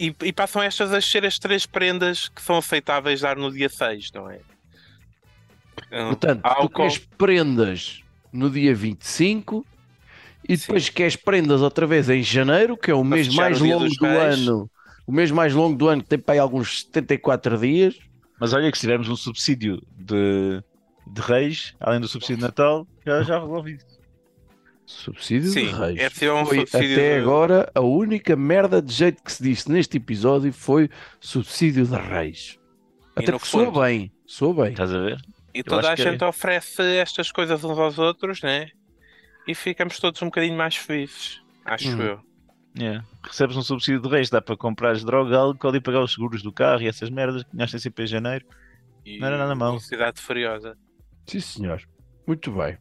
e, 0.00 0.12
e 0.20 0.32
passam 0.32 0.60
estas 0.60 0.92
a 0.92 1.00
ser 1.00 1.24
as 1.24 1.38
três 1.38 1.64
prendas 1.64 2.28
que 2.28 2.42
são 2.42 2.56
aceitáveis 2.56 3.20
dar 3.20 3.36
no 3.36 3.52
dia 3.52 3.68
6, 3.68 4.10
não 4.12 4.28
é? 4.28 4.40
Portanto, 5.90 6.42
tu 6.42 6.48
álcool. 6.48 6.68
queres 6.74 6.98
prendas 6.98 8.02
no 8.32 8.48
dia 8.50 8.74
25 8.74 9.64
e 10.48 10.56
depois 10.56 10.88
queres 10.88 11.16
prendas 11.16 11.60
outra 11.62 11.86
vez 11.86 12.08
em 12.08 12.22
janeiro, 12.22 12.76
que 12.76 12.90
é 12.90 12.94
o 12.94 13.04
mês 13.04 13.32
mais 13.34 13.60
o 13.60 13.64
longo 13.66 13.88
do 13.88 14.04
reis. 14.06 14.38
ano. 14.48 14.70
O 15.06 15.12
mês 15.12 15.30
mais 15.30 15.52
longo 15.54 15.76
do 15.76 15.88
ano 15.88 16.02
que 16.02 16.08
tem 16.08 16.18
para 16.18 16.34
aí 16.34 16.38
alguns 16.38 16.82
74 16.82 17.58
dias. 17.58 17.98
Mas 18.40 18.52
olha 18.52 18.70
que 18.70 18.78
se 18.78 18.82
tivermos 18.82 19.08
um 19.08 19.16
subsídio 19.16 19.82
de, 19.98 20.62
de 21.06 21.20
reis, 21.20 21.74
além 21.80 22.00
do 22.00 22.08
subsídio 22.08 22.36
de 22.36 22.42
Natal, 22.42 22.86
já, 23.04 23.22
já 23.22 23.40
resolvi 23.40 23.74
isso. 23.74 24.00
Subsídio 24.86 25.50
Sim, 25.50 25.66
de 25.66 25.72
reis. 25.72 26.22
é 26.22 26.32
um 26.32 26.44
Foi 26.46 26.58
subsídio 26.60 26.92
até 26.96 27.14
de- 27.16 27.22
agora 27.22 27.70
a 27.74 27.80
única 27.80 28.34
merda 28.34 28.82
de 28.82 28.92
jeito 28.92 29.22
que 29.22 29.30
se 29.32 29.42
disse 29.42 29.70
neste 29.70 29.98
episódio 29.98 30.52
foi 30.52 30.88
subsídio 31.20 31.86
de 31.86 31.94
reis. 31.96 32.58
E 33.16 33.22
Até 33.22 33.38
que 33.38 33.46
soa 33.46 33.70
bem, 33.84 34.10
soa 34.26 34.54
bem. 34.64 34.72
Estás 34.72 34.92
a 34.92 34.98
ver? 35.00 35.20
E 35.52 35.62
toda 35.62 35.90
a 35.92 35.96
que 35.96 36.02
é- 36.02 36.12
gente 36.12 36.24
oferece 36.24 36.82
estas 36.96 37.30
coisas 37.32 37.62
uns 37.64 37.78
aos 37.78 37.98
outros, 37.98 38.40
né? 38.42 38.70
E 39.48 39.54
ficamos 39.54 39.98
todos 39.98 40.20
um 40.22 40.26
bocadinho 40.26 40.56
mais 40.56 40.76
felizes, 40.76 41.40
acho 41.64 41.88
Hum. 41.96 42.02
eu. 42.02 42.20
Yeah. 42.78 43.04
Recebes 43.24 43.56
um 43.56 43.62
subsídio 43.62 44.00
de 44.00 44.08
reis, 44.08 44.30
dá 44.30 44.40
para 44.40 44.56
comprar 44.56 44.96
droga, 45.00 45.36
álcool 45.36 45.74
e 45.74 45.80
pagar 45.80 46.02
os 46.02 46.12
seguros 46.12 46.40
do 46.42 46.52
carro 46.52 46.82
e 46.82 46.86
essas 46.86 47.10
merdas 47.10 47.42
que 47.42 47.50
tinhas 47.50 47.70
sempre 47.70 48.04
em 48.04 48.06
janeiro. 48.06 48.46
E 49.04 49.18
Não 49.18 49.26
era 49.26 49.38
nada 49.38 49.54
mau. 49.56 49.70
Velocidade 49.70 50.20
furiosa. 50.20 50.78
Sim, 51.26 51.40
senhor. 51.40 51.82
Muito 52.26 52.52
bem. 52.52 52.78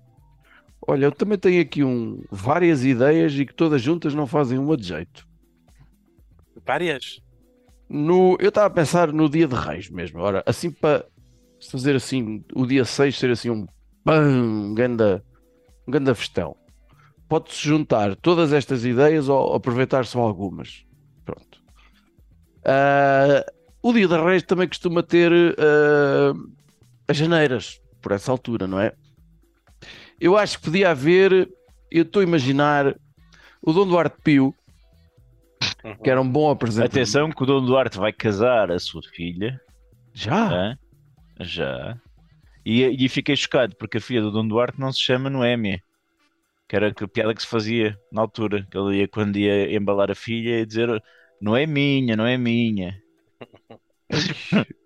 Olha, 0.88 1.06
eu 1.06 1.12
também 1.12 1.40
tenho 1.40 1.60
aqui 1.62 1.84
um, 1.84 2.22
várias 2.30 2.86
ideias 2.86 3.34
e 3.34 3.46
que 3.48 3.54
todas 3.54 3.82
juntas 3.82 4.14
não 4.14 4.28
fazem 4.28 4.60
uma 4.60 4.78
de 4.78 4.84
jeito. 4.88 5.28
Várias? 6.66 7.20
No, 7.90 8.38
eu 8.40 8.50
estava 8.50 8.68
a 8.68 8.70
pensar 8.70 9.12
no 9.12 9.28
dia 9.28 9.48
de 9.48 9.56
reis 9.56 9.90
mesmo. 9.90 10.20
Ora, 10.20 10.44
assim 10.46 10.70
para 10.72 11.06
fazer 11.72 11.96
assim, 11.96 12.44
o 12.54 12.66
dia 12.66 12.86
6 12.86 13.18
ser 13.18 13.32
assim 13.32 13.50
um 13.50 13.66
pam, 14.04 14.22
um 14.44 14.74
ganda, 14.74 15.24
um 15.88 15.92
ganda 15.92 16.14
festão. 16.16 16.56
Pode-se 17.28 17.62
juntar 17.68 18.16
todas 18.16 18.54
estas 18.54 18.86
ideias 18.86 19.30
ou 19.30 19.54
aproveitar 19.54 20.06
só 20.06 20.20
algumas. 20.22 20.84
Pronto. 21.26 21.60
Ah, 22.66 23.46
o 23.82 23.94
dia 23.94 24.08
de 24.08 24.18
reis 24.18 24.44
também 24.44 24.68
costuma 24.68 25.04
ter 25.04 25.32
ah, 25.60 26.34
as 27.08 27.18
janeiras, 27.18 27.80
por 28.02 28.12
essa 28.12 28.32
altura, 28.32 28.68
não 28.68 28.80
é? 28.80 28.94
Eu 30.20 30.38
acho 30.38 30.58
que 30.60 30.66
podia 30.66 30.92
haver, 30.92 31.50
eu 31.92 32.04
estou 32.04 32.20
a 32.22 32.24
imaginar, 32.24 32.96
o 33.62 33.72
Dom 33.74 33.88
Duarte 33.88 34.18
Pio, 34.24 34.54
Uhum. 35.84 35.96
que 35.96 36.10
era 36.10 36.22
um 36.22 36.30
bom 36.30 36.50
apresentador. 36.50 36.92
Atenção 36.92 37.30
que 37.32 37.42
o 37.42 37.46
Dom 37.46 37.64
Duarte 37.66 37.98
vai 37.98 38.12
casar 38.12 38.70
a 38.70 38.78
sua 38.80 39.02
filha. 39.14 39.60
Já? 40.14 40.50
hã? 40.52 40.78
Já. 41.40 42.00
E, 42.66 42.84
e 43.06 43.10
fiquei 43.10 43.36
chocado 43.36 43.76
porque 43.78 43.98
a 43.98 44.02
filha 44.02 44.22
do 44.22 44.32
Dom 44.32 44.48
Duarte 44.48 44.80
não 44.80 44.92
se 44.92 45.00
chama 45.02 45.30
Noémia. 45.30 45.82
Que 46.68 46.76
era 46.76 46.90
a 46.90 47.08
piada 47.08 47.34
que 47.34 47.42
se 47.42 47.48
fazia 47.48 47.98
na 48.12 48.22
altura. 48.22 48.68
Que 48.70 48.78
ele 48.78 48.98
ia 48.98 49.08
quando 49.08 49.38
ia 49.38 49.76
embalar 49.76 50.12
a 50.12 50.16
filha 50.16 50.60
e 50.60 50.66
dizer 50.66 51.02
não 51.42 51.56
é 51.56 51.66
minha, 51.66 52.16
não 52.16 52.26
é 52.26 52.38
minha. 52.38 53.02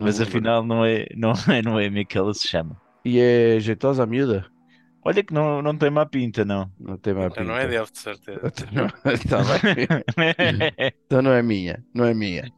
Mas 0.00 0.20
afinal 0.20 0.64
não 0.64 0.84
é, 0.84 1.06
não 1.14 1.32
é 1.48 1.60
Noémia 1.60 2.04
que 2.04 2.16
ela 2.16 2.32
se 2.32 2.48
chama. 2.48 2.80
E 3.04 3.18
é 3.18 3.58
jeitosa 3.60 4.02
a 4.02 4.06
miúda? 4.06 4.50
Olha 5.02 5.22
que 5.24 5.32
não, 5.32 5.62
não 5.62 5.74
tem 5.76 5.90
má 5.90 6.04
pinta, 6.04 6.44
não. 6.44 6.70
Não 6.78 6.96
tem 6.98 7.14
mais 7.14 7.32
Então 7.32 7.44
não 7.44 7.56
é 7.56 7.66
dele, 7.66 7.86
de 7.90 7.98
certeza. 7.98 8.40
Então 9.24 9.38
não, 9.40 9.46
tá. 9.46 9.60
Então 11.06 11.22
não 11.22 11.32
é 11.32 11.42
minha, 11.42 11.82
não 11.94 12.04
é 12.04 12.12
minha. 12.12 12.52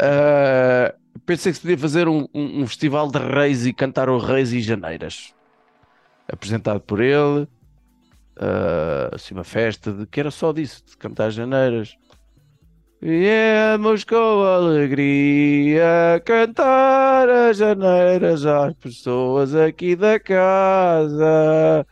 Ah, 0.00 0.94
pensei 1.26 1.52
que 1.52 1.56
se 1.56 1.62
podia 1.62 1.78
fazer 1.78 2.08
um, 2.08 2.26
um- 2.34 2.62
um 2.62 2.66
festival 2.66 3.10
de 3.10 3.18
reis 3.18 3.66
e 3.66 3.72
cantar 3.74 4.08
o 4.08 4.18
Reis 4.18 4.52
e 4.52 4.60
Janeiras. 4.60 5.34
Apresentado 6.32 6.80
por 6.80 7.00
ele. 7.00 7.46
ah, 8.38 9.10
assim 9.14 9.34
uma 9.34 9.44
festa 9.44 9.92
de 9.92 10.06
que 10.06 10.18
era 10.20 10.30
só 10.30 10.52
disso, 10.52 10.82
de 10.86 10.96
cantar 10.96 11.30
janeiras. 11.30 11.96
Viemos 13.02 14.04
com 14.04 14.44
alegria 14.44 16.22
cantar 16.24 17.28
as 17.28 17.56
janeiras 17.56 18.46
às 18.46 18.74
pessoas 18.74 19.56
aqui 19.56 19.96
da 19.96 20.20
casa. 20.20 21.84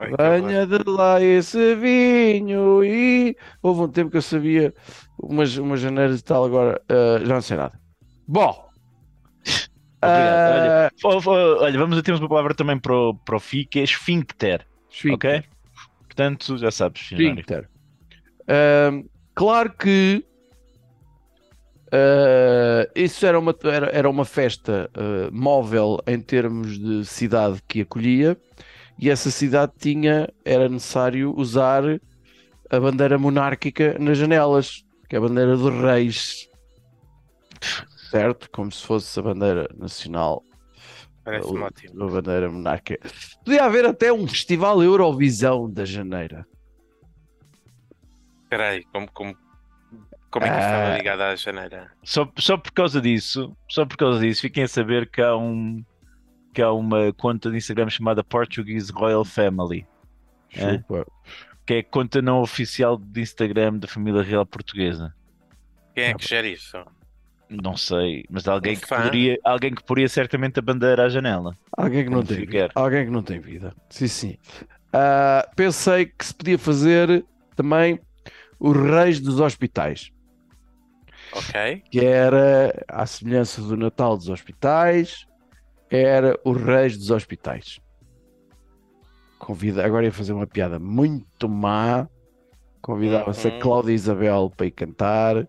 Ai. 0.00 0.40
Venha 0.40 0.66
de 0.66 0.82
lá 0.84 1.22
esse 1.22 1.76
vinho 1.76 2.82
e 2.84 3.36
houve 3.62 3.82
um 3.82 3.88
tempo 3.88 4.10
que 4.10 4.16
eu 4.16 4.22
sabia 4.22 4.74
umas, 5.16 5.56
umas 5.56 5.78
janeiras 5.78 6.18
e 6.18 6.24
tal, 6.24 6.44
agora 6.44 6.82
ah, 6.88 7.20
já 7.24 7.34
não 7.34 7.40
sei 7.40 7.56
nada. 7.56 7.78
Bom, 8.26 8.68
Obrigado. 10.02 10.02
ah, 10.02 10.90
Oh, 11.04 11.20
oh, 11.24 11.30
Olha, 11.62 11.78
vamos 11.78 11.96
a 11.96 12.02
termos 12.02 12.20
uma 12.20 12.28
palavra 12.28 12.52
também 12.52 12.80
para 12.80 12.92
o, 12.92 13.14
para 13.14 13.36
o 13.36 13.38
FI, 13.40 13.64
que 13.64 13.78
é 13.78 13.84
esfíncter, 13.84 14.66
esfíncter, 14.90 15.38
ok? 15.38 15.48
Portanto, 16.08 16.58
já 16.58 16.72
sabes, 16.72 17.02
esfíncter. 17.02 17.68
Ah, 18.48 18.90
claro 19.36 19.72
que 19.78 20.24
ah, 21.92 22.88
isso 22.94 23.26
era 23.26 23.38
uma, 23.38 23.54
era, 23.64 23.86
era 23.92 24.08
uma 24.08 24.24
festa 24.24 24.90
ah, 24.94 25.28
móvel 25.30 25.98
em 26.06 26.20
termos 26.20 26.78
de 26.78 27.04
cidade 27.04 27.60
que 27.68 27.82
acolhia 27.82 28.36
e 28.98 29.10
essa 29.10 29.30
cidade 29.30 29.72
tinha, 29.78 30.28
era 30.44 30.68
necessário 30.68 31.34
usar 31.36 31.82
a 32.70 32.80
bandeira 32.80 33.18
monárquica 33.18 33.98
nas 33.98 34.16
janelas, 34.16 34.84
que 35.08 35.16
é 35.16 35.18
a 35.18 35.20
bandeira 35.20 35.56
dos 35.56 35.74
reis, 35.74 36.48
certo? 38.10 38.48
Como 38.50 38.70
se 38.70 38.84
fosse 38.84 39.18
a 39.18 39.22
bandeira 39.22 39.68
nacional, 39.76 40.42
Parece-me 41.24 41.60
ótimo. 41.60 42.04
a 42.04 42.10
bandeira 42.10 42.50
monárquica. 42.50 43.08
Podia 43.44 43.64
haver 43.64 43.86
até 43.86 44.12
um 44.12 44.26
festival 44.26 44.82
Eurovisão 44.82 45.70
da 45.70 45.84
janeira. 45.84 46.46
Peraí, 48.48 48.84
como, 48.92 49.10
como, 49.12 49.36
como 50.32 50.46
é 50.46 50.48
que 50.48 50.54
Ah. 50.56 50.60
estava 50.60 50.96
ligada 50.96 51.28
à 51.28 51.36
janeira? 51.36 51.92
Só, 52.02 52.28
só 52.38 52.56
por 52.56 52.72
causa 52.72 53.00
disso, 53.00 53.56
só 53.68 53.86
por 53.86 53.96
causa 53.96 54.18
disso, 54.20 54.40
fiquem 54.40 54.64
a 54.64 54.68
saber 54.68 55.08
que 55.08 55.22
há 55.22 55.36
um 55.36 55.84
que 56.54 56.60
há 56.60 56.70
uma 56.72 57.12
conta 57.14 57.50
de 57.50 57.56
Instagram 57.56 57.88
chamada 57.88 58.22
Portuguese 58.24 58.92
Royal 58.92 59.24
Family, 59.24 59.86
É? 60.54 60.82
Que 61.64 61.74
é 61.74 61.78
a 61.78 61.84
conta 61.84 62.20
não 62.20 62.40
oficial 62.42 62.98
de 62.98 63.20
Instagram 63.22 63.78
da 63.78 63.86
família 63.88 64.22
real 64.22 64.44
portuguesa. 64.44 65.14
Quem 65.94 66.04
é 66.04 66.14
que 66.14 66.26
gera 66.28 66.46
isso? 66.46 66.76
Não 67.48 67.74
sei, 67.76 68.24
mas 68.30 68.46
alguém 68.48 68.76
Um 68.76 68.80
que 68.80 68.86
poderia, 68.88 69.38
alguém 69.44 69.74
que 69.74 69.82
poria 69.84 70.08
certamente 70.08 70.58
a 70.58 70.62
bandeira 70.62 71.04
à 71.04 71.08
janela. 71.08 71.56
Alguém 71.76 72.04
que 72.04 72.10
não 72.10 72.22
tem 72.22 72.38
ficar. 72.38 72.68
vida. 72.68 72.72
Alguém 72.74 73.04
que 73.06 73.10
não 73.10 73.22
tem 73.22 73.40
vida. 73.40 73.74
Sim, 73.90 74.08
sim. 74.08 74.38
Ah, 74.92 75.48
pensei 75.56 76.06
que 76.06 76.24
se 76.26 76.34
podia 76.34 76.58
fazer 76.58 77.24
também 77.56 77.98
os 78.58 78.76
reis 78.76 79.20
dos 79.20 79.40
hospitais. 79.40 80.10
Ok? 81.32 81.82
que 81.90 82.00
era 82.04 82.72
à 82.88 83.06
semelhança 83.06 83.60
do 83.62 83.76
Natal 83.76 84.16
dos 84.16 84.28
hospitais, 84.28 85.26
era 85.90 86.38
os 86.44 86.60
reis 86.60 86.96
dos 86.96 87.10
hospitais. 87.10 87.80
Convida, 89.38 89.84
agora 89.84 90.04
ia 90.04 90.12
fazer 90.12 90.32
uma 90.32 90.46
piada 90.46 90.78
muito 90.78 91.48
má. 91.48 92.08
Convidava-se 92.80 93.48
Uhum. 93.48 93.56
a 93.56 93.60
Cláudia 93.60 93.92
Isabel 93.92 94.50
para 94.56 94.66
ir 94.66 94.70
cantar. 94.72 95.48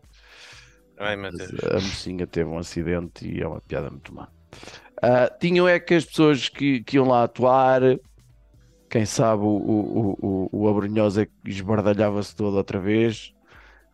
Ai 0.98 1.16
a 1.16 1.74
mocinha 1.76 2.28
teve 2.28 2.50
um 2.50 2.58
acidente 2.58 3.28
e 3.28 3.42
é 3.42 3.48
uma 3.48 3.62
piada 3.62 3.90
muito 3.90 4.14
má. 4.14 4.28
Ah, 5.02 5.30
tinham 5.40 5.68
é 5.68 5.80
que 5.80 5.96
as 5.96 6.06
pessoas 6.06 6.48
que, 6.50 6.82
que 6.84 6.98
iam 6.98 7.08
lá 7.08 7.24
atuar, 7.24 7.82
quem 8.90 9.06
sabe 9.06 9.44
o, 9.44 9.48
o, 9.48 10.18
o, 10.22 10.50
o, 10.52 10.62
o 10.64 10.68
Abrunhosa 10.70 11.28
esbardalhava-se 11.46 12.36
todo 12.36 12.56
outra 12.56 12.80
vez. 12.80 13.34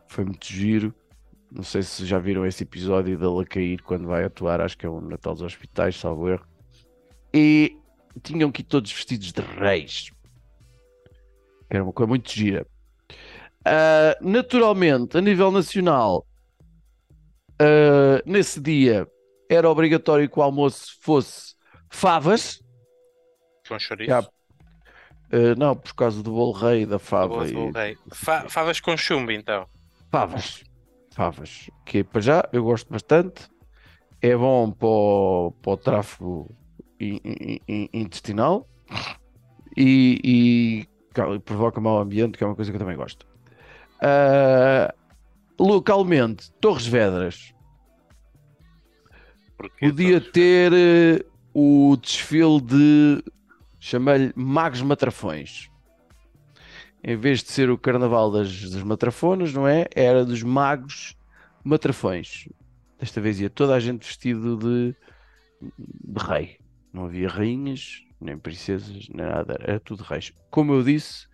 Foi 0.08 0.24
muito 0.24 0.46
giro. 0.46 0.94
Não 1.50 1.62
sei 1.64 1.82
se 1.82 2.06
já 2.06 2.18
viram 2.18 2.46
esse 2.46 2.62
episódio 2.62 3.18
dele 3.18 3.40
a 3.42 3.44
cair 3.46 3.82
quando 3.82 4.06
vai 4.06 4.24
atuar, 4.24 4.60
acho 4.60 4.78
que 4.78 4.86
é 4.86 4.88
o 4.88 5.00
Natal 5.00 5.34
dos 5.34 5.42
Hospitais, 5.42 5.96
salvo 5.96 6.28
erro. 6.28 6.46
E 7.34 7.76
tinham 8.22 8.52
que 8.52 8.60
ir 8.62 8.64
todos 8.64 8.92
vestidos 8.92 9.32
de 9.32 9.40
reis. 9.40 10.10
Era 11.68 11.82
uma 11.82 11.92
coisa 11.92 12.08
muito 12.08 12.30
gira. 12.32 12.66
Ah, 13.64 14.16
naturalmente, 14.20 15.18
a 15.18 15.20
nível 15.20 15.50
nacional, 15.50 16.24
ah, 17.60 18.22
nesse 18.24 18.60
dia 18.60 19.06
era 19.48 19.68
obrigatório 19.68 20.28
que 20.30 20.38
o 20.38 20.42
almoço 20.42 20.96
fosse 21.00 21.54
favas. 21.90 22.62
Com 23.68 23.78
chouriço. 23.78 24.12
Ah, 24.12 24.24
não, 25.56 25.76
por 25.76 25.94
causa 25.94 26.22
do 26.22 26.30
bolo 26.30 26.52
rei 26.52 26.86
da 26.86 26.98
fava. 27.00 27.46
E- 27.48 27.70
rei. 27.72 27.96
Fa- 28.12 28.48
Favas 28.48 28.78
com 28.80 28.96
chumbo, 28.96 29.32
então. 29.32 29.66
Favas. 30.12 30.62
Favas. 31.20 31.68
Que 31.84 32.02
para 32.02 32.22
já 32.22 32.48
eu 32.50 32.64
gosto 32.64 32.90
bastante. 32.90 33.46
É 34.22 34.34
bom 34.34 34.70
para 34.70 34.88
o, 34.88 35.52
para 35.60 35.72
o 35.72 35.76
tráfego 35.76 36.50
in- 36.98 37.20
in- 37.22 37.60
in- 37.68 37.88
intestinal 37.92 38.66
e, 39.76 40.86
e 41.14 41.40
provoca 41.44 41.78
mau 41.78 41.98
ambiente, 41.98 42.38
que 42.38 42.44
é 42.44 42.46
uma 42.46 42.56
coisa 42.56 42.70
que 42.70 42.76
eu 42.76 42.80
também 42.80 42.96
gosto. 42.96 43.26
Ah, 44.00 44.94
localmente, 45.58 46.50
Torres 46.52 46.86
Vedras 46.86 47.54
Porque 49.58 49.88
podia 49.90 50.22
ter 50.22 50.72
eh, 50.72 51.24
o 51.52 51.98
desfile 52.00 52.62
de 52.62 53.22
chamei-lhe 53.78 54.32
Magos 54.34 54.80
Matrafões. 54.80 55.68
Em 57.02 57.16
vez 57.16 57.42
de 57.42 57.50
ser 57.50 57.70
o 57.70 57.78
carnaval 57.78 58.30
das, 58.30 58.70
das 58.70 58.82
matrafonas, 58.82 59.52
não 59.52 59.66
é? 59.66 59.86
Era 59.94 60.24
dos 60.24 60.42
magos 60.42 61.16
matrafões. 61.64 62.48
Desta 62.98 63.20
vez 63.20 63.40
ia 63.40 63.48
toda 63.48 63.74
a 63.74 63.80
gente 63.80 64.06
vestido 64.06 64.56
de, 64.56 64.94
de 65.60 66.24
rei. 66.24 66.58
Não 66.92 67.06
havia 67.06 67.28
rainhas, 67.28 68.04
nem 68.20 68.36
princesas, 68.36 69.08
nem 69.08 69.26
nada. 69.26 69.56
Era 69.60 69.80
tudo 69.80 70.02
reis. 70.02 70.32
Como 70.50 70.74
eu 70.74 70.82
disse, 70.82 71.26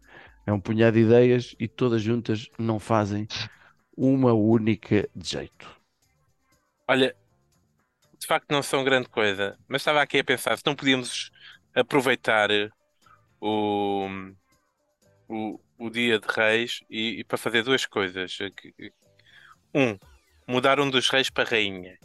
é 0.47 0.53
um 0.53 0.61
punhado 0.61 0.97
de 0.97 1.03
ideias 1.03 1.57
e 1.59 1.67
todas 1.67 2.01
juntas 2.01 2.49
não 2.57 2.79
fazem 2.79 3.27
uma 3.97 4.33
única 4.33 5.09
de 5.15 5.29
jeito. 5.29 5.69
Olha, 6.87 7.17
de 8.19 8.27
facto 8.27 8.51
não 8.51 8.63
são 8.63 8.85
grande 8.85 9.09
coisa, 9.09 9.59
mas 9.67 9.83
estava 9.83 10.01
aqui 10.01 10.19
a 10.19 10.25
pensar 10.25 10.57
se 10.57 10.63
não 10.65 10.77
podíamos 10.77 11.33
aproveitar 11.75 12.49
o, 13.41 14.09
o, 15.29 15.61
o 15.79 15.91
dia 15.91 16.19
de 16.19 16.27
reis 16.29 16.81
e, 16.91 17.21
e 17.21 17.25
para 17.25 17.39
fazer 17.39 17.63
duas 17.63 17.85
coisas. 17.87 18.37
Um, 19.75 19.99
mudar 20.47 20.81
um 20.81 20.89
dos 20.91 21.09
reis 21.09 21.29
para 21.31 21.49
rainha. 21.49 21.97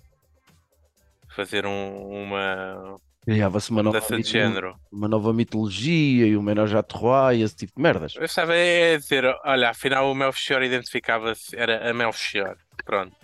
Fazer 1.36 1.65
um- 1.65 2.23
uma 2.23 2.97
Criava-se 3.23 3.69
uma 3.69 3.84
nova, 3.84 4.01
de 4.01 4.15
mito- 4.15 4.29
género. 4.29 4.75
uma 4.91 5.07
nova 5.07 5.31
mitologia 5.31 6.25
e 6.25 6.36
uma 6.36 6.41
homenagem 6.41 6.77
à 6.77 6.81
Troia 6.84 7.38
e 7.38 7.41
esse 7.43 7.55
tipo 7.55 7.73
de 7.75 7.81
merdas. 7.81 8.15
Eu 8.15 8.25
estava 8.25 8.51
a 8.53 8.97
dizer, 8.97 9.23
olha, 9.45 9.69
afinal 9.69 10.12
o 10.12 10.15
Melchior 10.15 10.63
identificava-se, 10.63 11.55
era 11.55 11.89
a 11.89 11.93
Melchior. 11.93 12.57
Pronto. 12.84 13.15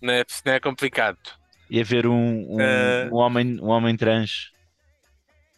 Não 0.00 0.14
é, 0.14 0.24
não 0.46 0.52
é 0.54 0.60
complicado. 0.60 1.18
E 1.70 1.78
haver 1.80 2.06
um, 2.06 2.54
um, 2.56 2.60
Eh. 2.60 3.08
um 3.12 3.16
homem, 3.16 3.60
um 3.60 3.66
homem 3.68 3.94
trans. 3.96 4.50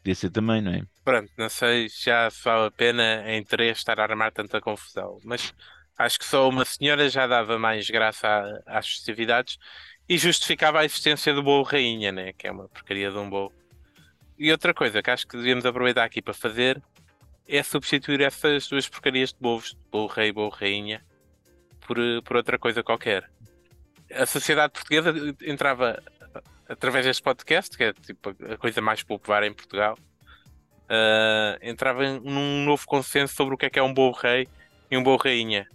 Podia 0.02 0.14
ser 0.14 0.30
também, 0.30 0.62
não 0.62 0.72
é? 0.72 0.82
Pronto, 1.04 1.30
não 1.36 1.48
sei 1.48 1.88
se 1.88 2.06
já 2.06 2.28
vale 2.42 2.68
a 2.68 2.70
pena 2.70 3.22
em 3.30 3.44
três 3.44 3.78
estar 3.78 4.00
a 4.00 4.02
armar 4.02 4.32
tanta 4.32 4.60
confusão, 4.60 5.18
mas 5.24 5.54
acho 5.98 6.18
que 6.18 6.24
só 6.24 6.48
uma 6.48 6.64
senhora 6.64 7.08
já 7.10 7.26
dava 7.26 7.58
mais 7.58 7.88
graça 7.90 8.62
às 8.66 8.88
festividades 8.88 9.58
e 10.08 10.16
justificava 10.16 10.80
a 10.80 10.84
existência 10.84 11.34
do 11.34 11.42
bolo 11.42 11.62
rainha, 11.62 12.10
né? 12.10 12.32
Que 12.32 12.46
é 12.46 12.50
uma 12.50 12.68
porcaria 12.68 13.10
de 13.10 13.18
um 13.18 13.28
bolo. 13.28 13.52
E 14.38 14.50
outra 14.50 14.72
coisa 14.72 15.02
que 15.02 15.10
acho 15.10 15.26
que 15.26 15.36
devíamos 15.36 15.66
aproveitar 15.66 16.04
aqui 16.04 16.22
para 16.22 16.32
fazer 16.32 16.82
é 17.46 17.62
substituir 17.62 18.22
essas 18.22 18.66
duas 18.68 18.88
porcarias 18.88 19.32
de 19.32 19.38
bolos, 19.38 19.76
bolo 19.90 20.06
rei 20.06 20.28
e 20.28 20.32
bolo 20.32 20.48
rainha, 20.48 21.04
por, 21.80 21.98
eh, 21.98 22.20
por 22.24 22.36
outra 22.36 22.58
coisa 22.58 22.82
qualquer. 22.82 23.30
A 24.12 24.24
sociedade 24.24 24.72
portuguesa 24.72 25.12
entrava 25.42 26.02
através 26.70 27.04
deste 27.04 27.22
podcast, 27.22 27.76
que 27.76 27.84
é 27.84 27.92
tipo 27.92 28.30
a 28.50 28.56
coisa 28.56 28.80
mais 28.80 29.02
popular 29.02 29.42
em 29.42 29.52
Portugal, 29.52 29.98
ah, 30.88 31.58
entrava 31.62 32.02
num 32.20 32.64
novo 32.64 32.86
consenso 32.86 33.34
sobre 33.34 33.54
o 33.54 33.58
que 33.58 33.66
é 33.66 33.70
que 33.70 33.78
é 33.78 33.82
um 33.82 33.92
bom 33.92 34.10
rei 34.12 34.46
e 34.90 34.96
um 34.96 35.02
bom 35.02 35.16
rainha. 35.16 35.66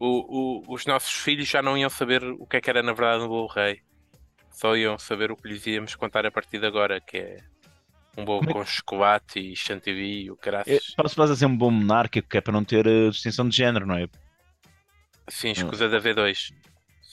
O- 0.00 0.62
o- 0.68 0.74
os 0.74 0.86
nossos 0.86 1.12
filhos 1.12 1.48
já 1.48 1.60
não 1.60 1.76
iam 1.76 1.90
saber 1.90 2.22
o 2.24 2.46
que 2.46 2.56
é 2.56 2.60
que 2.60 2.70
era 2.70 2.82
na 2.82 2.92
verdade 2.92 3.24
um 3.24 3.28
bom 3.28 3.46
rei. 3.46 3.80
Só 4.52 4.76
iam 4.76 4.98
saber 4.98 5.30
o 5.30 5.36
que 5.36 5.48
lhes 5.48 5.66
íamos 5.66 5.94
contar 5.94 6.24
a 6.26 6.30
partir 6.30 6.58
de 6.60 6.66
agora, 6.66 7.00
que 7.00 7.16
é 7.18 7.36
um 8.16 8.24
bom 8.24 8.38
Como 8.38 8.50
é 8.50 8.52
com 8.52 8.64
chocolate 8.64 9.38
e 9.38 9.54
chantilly 9.56 10.24
e 10.24 10.30
o 10.30 10.34
É, 10.34 10.36
caraças. 10.36 10.94
Posso 10.96 11.14
fazer 11.14 11.36
ser 11.36 11.46
um 11.46 11.56
bom 11.56 11.70
monárquico, 11.70 12.28
que 12.28 12.38
é 12.38 12.40
para 12.40 12.52
não 12.52 12.64
ter 12.64 12.86
eh, 12.86 13.10
distinção 13.10 13.48
de 13.48 13.56
género, 13.56 13.86
não 13.86 13.96
é? 13.96 14.08
Sim, 15.28 15.50
escusa 15.50 15.88
da 15.88 16.00
V2. 16.00 16.52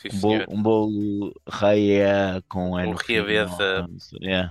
Sim, 0.09 0.17
Um 0.17 0.21
bolo, 0.21 0.45
um 0.49 0.61
bolo 0.61 1.41
rei 1.47 1.91
é 2.01 2.41
com 2.49 2.79
N. 2.79 2.85
Bolo 2.87 2.97
Riaveza. 3.07 3.87
É. 4.23 4.49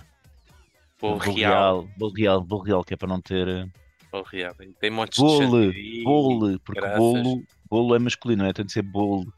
Bolo 1.00 1.18
Bolo 1.18 1.34
real. 1.34 1.88
Bolo 1.98 2.12
real, 2.14 2.40
bolo 2.42 2.62
real, 2.62 2.84
que 2.84 2.94
é 2.94 2.96
para 2.96 3.08
não 3.08 3.20
ter. 3.20 3.46
eh, 3.48 3.66
Bolo 4.10 4.24
real. 4.24 4.54
E 4.60 4.66
Tem 4.74 4.90
montes 4.90 5.16
de 5.18 5.22
Bolo, 5.24 5.64
chantilly. 5.72 6.04
bolo, 6.04 6.60
porque 6.60 6.80
graças. 6.80 6.98
bolo, 6.98 7.42
bolo 7.68 7.94
é 7.94 7.98
masculino, 7.98 8.44
é? 8.44 8.52
Tem 8.52 8.64
de 8.64 8.72
ser 8.72 8.82
bolo. 8.82 9.32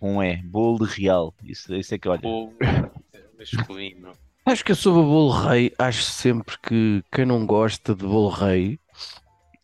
Com 0.00 0.22
E, 0.22 0.36
bolo 0.42 0.84
real. 0.84 1.34
Isso, 1.44 1.74
isso 1.74 1.94
é 1.94 1.98
que 1.98 2.08
olha. 2.08 2.20
Bolo 2.20 2.52
masculino. 3.38 4.12
Acho 4.44 4.64
que 4.64 4.72
eu 4.72 4.76
sobre 4.76 5.00
o 5.00 5.04
bolo 5.04 5.30
rei, 5.30 5.70
acho 5.78 6.00
sempre 6.04 6.56
que 6.62 7.04
quem 7.12 7.26
não 7.26 7.44
gosta 7.44 7.94
de 7.94 8.02
bolo 8.06 8.30
rei 8.30 8.80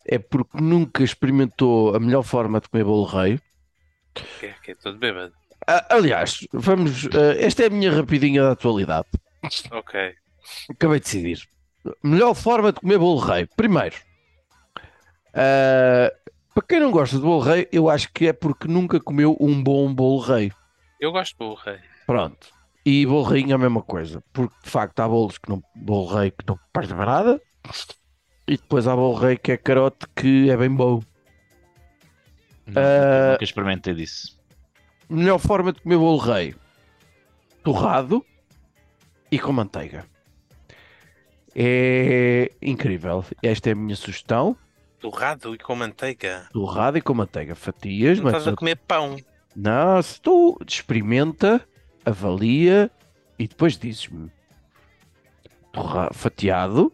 é 0.05 0.19
porque 0.19 0.61
nunca 0.61 1.03
experimentou 1.03 1.95
a 1.95 1.99
melhor 1.99 2.21
forma 2.21 2.61
de 2.61 2.69
comer 2.69 2.83
bolo 2.83 3.03
rei. 3.05 3.39
Que 4.39 4.45
é, 4.45 4.53
que 4.61 4.71
é 4.71 4.75
todo 4.75 4.99
bêbado. 4.99 5.33
Ah, 5.67 5.85
aliás, 5.89 6.45
vamos. 6.53 7.07
ah, 7.07 7.35
esta 7.39 7.63
é 7.63 7.67
a 7.67 7.69
minha 7.69 7.91
rapidinha 7.91 8.43
da 8.43 8.51
atualidade. 8.51 9.07
Ok. 9.71 10.13
Acabei 10.69 10.99
de 10.99 11.05
decidir. 11.05 11.39
Melhor 12.03 12.33
forma 12.35 12.71
de 12.71 12.79
comer 12.79 12.97
bolo 12.99 13.19
rei. 13.19 13.47
Primeiro, 13.55 13.95
ah, 15.33 16.11
para 16.53 16.63
quem 16.67 16.79
não 16.79 16.91
gosta 16.91 17.15
de 17.17 17.21
bolo 17.21 17.41
rei, 17.41 17.67
eu 17.71 17.89
acho 17.89 18.11
que 18.13 18.27
é 18.27 18.33
porque 18.33 18.67
nunca 18.67 18.99
comeu 18.99 19.35
um 19.39 19.61
bom 19.61 19.93
bolo 19.93 20.19
rei. 20.21 20.51
Eu 20.99 21.11
gosto 21.11 21.33
de 21.33 21.37
bolo 21.39 21.55
rei. 21.55 21.79
Pronto. 22.05 22.47
E 22.85 23.05
bolo 23.05 23.23
rainha 23.23 23.53
é 23.53 23.55
a 23.55 23.57
mesma 23.57 23.81
coisa. 23.81 24.23
Porque 24.31 24.55
de 24.63 24.69
facto 24.69 24.99
há 24.99 25.07
bolos 25.07 25.37
que 25.37 25.49
não. 25.49 25.61
Bolo 25.75 26.05
rei 26.15 26.31
que 26.31 26.45
não 26.47 26.57
faz 26.73 26.87
nada. 26.89 27.41
E 28.47 28.57
depois 28.57 28.87
há 28.87 28.95
bolo 28.95 29.15
rei 29.15 29.37
que 29.37 29.51
é 29.51 29.57
carote 29.57 30.05
que 30.15 30.49
é 30.51 30.55
bem 30.57 30.69
bom. 30.69 31.01
Nunca- 32.67 32.79
Ah. 32.81 33.31
Nunca 33.31 33.43
experimentei 33.43 33.93
disso. 33.93 34.39
Melhor 35.09 35.39
forma 35.39 35.71
de 35.71 35.81
comer 35.81 35.97
bolo 35.97 36.17
rei: 36.17 36.55
torrado 37.63 38.25
e 39.31 39.39
com 39.39 39.51
manteiga. 39.51 40.05
É 41.55 42.51
incrível. 42.61 43.23
Esta 43.41 43.69
é 43.69 43.73
a 43.73 43.75
minha 43.75 43.95
sugestão. 43.95 44.57
Torrado 44.99 45.53
e 45.53 45.57
com 45.57 45.75
manteiga. 45.75 46.47
Torrado 46.51 46.97
e 46.97 47.01
com 47.01 47.13
manteiga. 47.13 47.55
Fatias, 47.55 48.17
Não 48.17 48.25
mas 48.25 48.37
estás 48.37 48.53
a 48.53 48.57
comer 48.57 48.75
pão. 48.75 49.15
Não, 49.55 50.01
se 50.01 50.19
tu 50.19 50.59
experimenta, 50.67 51.65
avalia 52.05 52.91
e 53.39 53.47
depois 53.47 53.77
dizes-me. 53.77 54.29
Fatiado, 56.13 56.91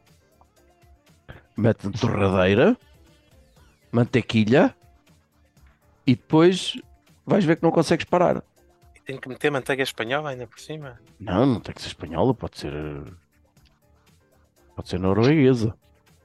mete 1.55 1.85
na 1.85 1.91
torradeira, 1.91 2.77
mantequilha 3.91 4.75
e 6.05 6.15
depois 6.15 6.77
vais 7.31 7.45
ver 7.45 7.55
que 7.55 7.63
não 7.63 7.71
consegues 7.71 8.05
parar. 8.05 8.43
E 8.95 8.99
tenho 9.01 9.19
que 9.19 9.29
meter 9.29 9.49
manteiga 9.49 9.83
espanhola 9.83 10.29
ainda 10.29 10.45
por 10.45 10.59
cima. 10.59 10.99
Não, 11.19 11.45
não 11.45 11.59
tem 11.59 11.73
que 11.73 11.81
ser 11.81 11.87
espanhola, 11.87 12.33
pode 12.33 12.59
ser. 12.59 12.73
Pode 14.75 14.89
ser 14.89 14.99
norueguesa. 14.99 15.75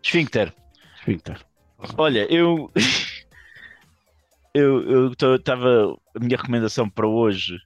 Esfíncter. 0.02 0.52
Esfíncter. 0.96 1.40
Olha, 1.96 2.30
eu. 2.32 2.70
eu 4.54 5.12
estava. 5.36 5.96
A 6.14 6.18
minha 6.18 6.36
recomendação 6.36 6.88
para 6.88 7.06
hoje 7.06 7.58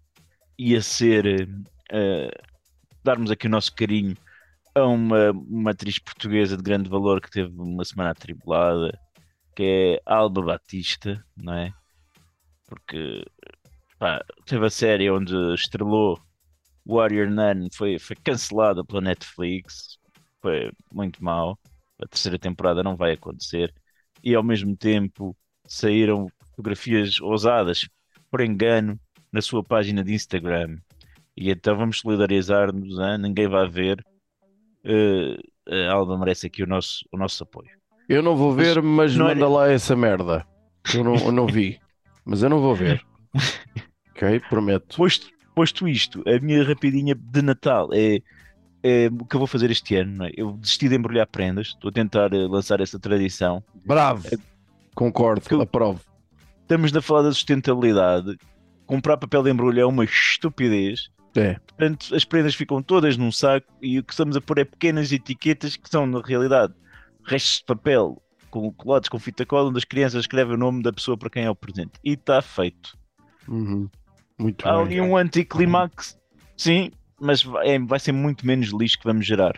ia 0.59 0.83
ser 0.83 1.49
eh, 1.91 2.31
darmos 3.03 3.31
aqui 3.31 3.47
o 3.47 3.51
nosso 3.51 3.75
carinho 3.75 4.17
a 4.75 4.85
uma, 4.85 5.31
uma 5.31 5.71
atriz 5.71 5.99
portuguesa 5.99 6.57
de 6.57 6.63
grande 6.63 6.89
valor 6.89 7.21
que 7.21 7.31
teve 7.31 7.53
uma 7.57 7.85
semana 7.85 8.11
atribulada, 8.11 8.99
que 9.55 9.63
é 9.63 10.03
Alba 10.07 10.43
Batista, 10.43 11.25
não 11.37 11.55
é? 11.55 11.73
Porque 12.71 13.25
pá, 13.99 14.25
teve 14.47 14.65
a 14.65 14.71
série 14.71 15.11
onde 15.11 15.35
estrelou 15.55 16.19
Warrior 16.87 17.29
Nun, 17.29 17.69
foi, 17.75 17.99
foi 17.99 18.17
cancelada 18.17 18.83
pela 18.85 19.01
Netflix, 19.03 19.99
foi 20.41 20.71
muito 20.95 21.23
mal. 21.23 21.59
A 22.01 22.07
terceira 22.07 22.39
temporada 22.39 22.83
não 22.83 22.97
vai 22.97 23.13
acontecer 23.13 23.75
e 24.25 24.35
ao 24.35 24.43
mesmo 24.43 24.75
tempo 24.77 25.37
saíram 25.67 26.29
fotografias 26.51 27.21
ousadas 27.21 27.87
por 28.31 28.41
engano 28.41 28.99
na 29.33 29.43
sua 29.43 29.63
página 29.63 30.03
de 30.03 30.15
Instagram. 30.15 30.79
E 31.37 31.51
então 31.51 31.77
vamos 31.77 31.99
solidarizar-nos, 31.99 32.99
hein? 32.99 33.19
ninguém 33.19 33.49
vai 33.49 33.69
ver. 33.69 34.03
Eh, 34.85 35.37
a 35.89 35.93
Alba 35.93 36.17
merece 36.19 36.47
aqui 36.47 36.63
o 36.63 36.67
nosso, 36.67 37.05
o 37.13 37.17
nosso 37.19 37.43
apoio. 37.43 37.71
Eu 38.09 38.23
não 38.23 38.37
vou 38.37 38.55
Mas 38.55 38.67
ver, 38.75 38.83
mas 38.83 39.15
não 39.17 39.27
manda 39.27 39.41
era- 39.41 39.49
lá 39.49 39.71
essa 39.71 39.95
merda. 39.95 40.47
Eu 40.95 41.05
não, 41.05 41.15
eu 41.17 41.33
não 41.33 41.47
vi, 41.47 41.79
mas 42.25 42.43
eu 42.43 42.49
não 42.49 42.61
vou 42.61 42.75
ver. 42.75 43.05
ok? 44.11 44.41
Prometo. 44.49 44.97
Posto, 44.97 45.29
posto 45.55 45.89
isto, 45.89 46.23
a 46.27 46.39
minha 46.41 46.63
rapidinha 46.65 47.15
de 47.15 47.43
Natal 47.43 47.89
é, 47.93 48.21
é 48.83 49.09
o 49.09 49.25
que 49.25 49.37
eu 49.37 49.41
vou 49.41 49.47
fazer 49.47 49.71
este 49.71 49.97
ano. 49.97 50.25
é? 50.25 50.33
Eu 50.37 50.53
desisti 50.53 50.89
de 50.89 50.97
embrulhar 50.97 51.27
prendas, 51.27 51.69
estou 51.69 51.89
a 51.89 51.93
tentar 51.93 52.33
eh, 52.33 52.47
lançar 52.47 52.81
essa 52.81 52.99
tradição. 52.99 53.63
Bravo. 53.85 54.29
Concordo, 54.95 55.49
Que 55.49 55.55
aprovo. 55.55 56.01
Estamos 56.63 56.95
a 56.95 57.03
falar 57.03 57.23
da 57.23 57.33
sustentabilidade. 57.33 58.37
Comprar 58.87 59.17
papel 59.17 59.43
de 59.43 59.51
embrulho 59.51 59.81
é 59.81 59.87
uma 59.87 60.05
estupidez. 60.05 61.11
É. 61.35 61.55
Portanto, 61.55 62.15
as 62.15 62.25
prendas 62.25 62.55
ficam 62.55 62.83
todas 62.83 63.17
num 63.17 63.31
saco 63.31 63.67
e 63.81 63.99
o 63.99 64.05
que 64.05 64.13
estamos 64.13 64.37
a 64.37 64.41
pôr 64.41 64.59
é 64.59 64.65
pequenas 64.65 65.13
etiquetas 65.13 65.77
que 65.77 65.89
são, 65.89 66.07
na 66.07 66.21
realidade, 66.21 66.75
restos 67.25 67.59
de 67.59 67.65
papel 67.65 68.21
com, 68.51 68.73
colados 68.73 69.09
com 69.09 69.19
fita 69.19 69.47
cola 69.47 69.69
onde 69.69 69.79
as 69.79 69.85
crianças 69.85 70.21
escrevem 70.23 70.55
o 70.55 70.59
nome 70.59 70.83
da 70.83 70.93
pessoa 70.93 71.17
para 71.17 71.31
quem 71.31 71.45
é 71.45 71.51
o 71.51 71.55
presente. 71.55 71.93
E 72.05 72.13
está 72.13 72.43
feito. 72.43 72.97
Uhum. 73.49 73.89
Muito 74.39 74.67
Há 74.69 74.73
bem. 74.73 74.83
ali 74.83 75.01
um 75.01 75.17
anticlimax, 75.17 76.19
sim, 76.57 76.91
mas 77.21 77.43
vai, 77.43 77.69
é- 77.71 77.79
vai 77.79 77.99
ser 77.99 78.13
muito 78.13 78.47
menos 78.47 78.69
lixo 78.69 78.99
que 78.99 79.05
vamos 79.05 79.27
gerar. 79.27 79.55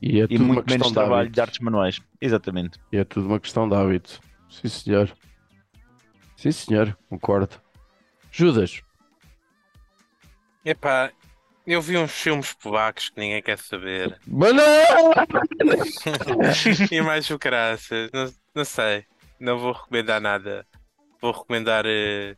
E 0.00 0.20
é 0.20 0.26
E 0.30 0.38
muito 0.38 0.68
menos 0.68 0.88
de 0.88 0.94
trabalho 0.94 1.14
hábito. 1.22 1.34
de 1.34 1.40
artes 1.40 1.58
manuais. 1.60 2.00
Exatamente. 2.20 2.78
E 2.92 2.96
é 2.96 3.04
tudo 3.04 3.26
uma 3.28 3.38
questão 3.38 3.68
de 3.68 3.74
hábito. 3.74 4.20
Sim, 4.50 4.68
senhor. 4.68 5.12
Sim, 6.36 6.50
senhor. 6.50 6.96
Concordo. 7.08 7.54
Judas. 8.30 8.82
Epá, 10.64 11.10
eu 11.66 11.80
vi 11.80 11.96
uns 11.96 12.10
filmes 12.12 12.52
polacos 12.54 13.08
que 13.10 13.20
ninguém 13.20 13.42
quer 13.42 13.58
saber. 13.58 14.18
Banana! 14.26 14.66
e 16.90 17.00
mais 17.00 17.28
o 17.30 17.38
caraças, 17.38 18.10
não, 18.12 18.32
não 18.54 18.64
sei. 18.64 19.04
Não 19.38 19.58
vou 19.58 19.72
recomendar 19.72 20.20
nada. 20.20 20.66
Vou 21.20 21.32
recomendar 21.32 21.84
eh, 21.86 22.36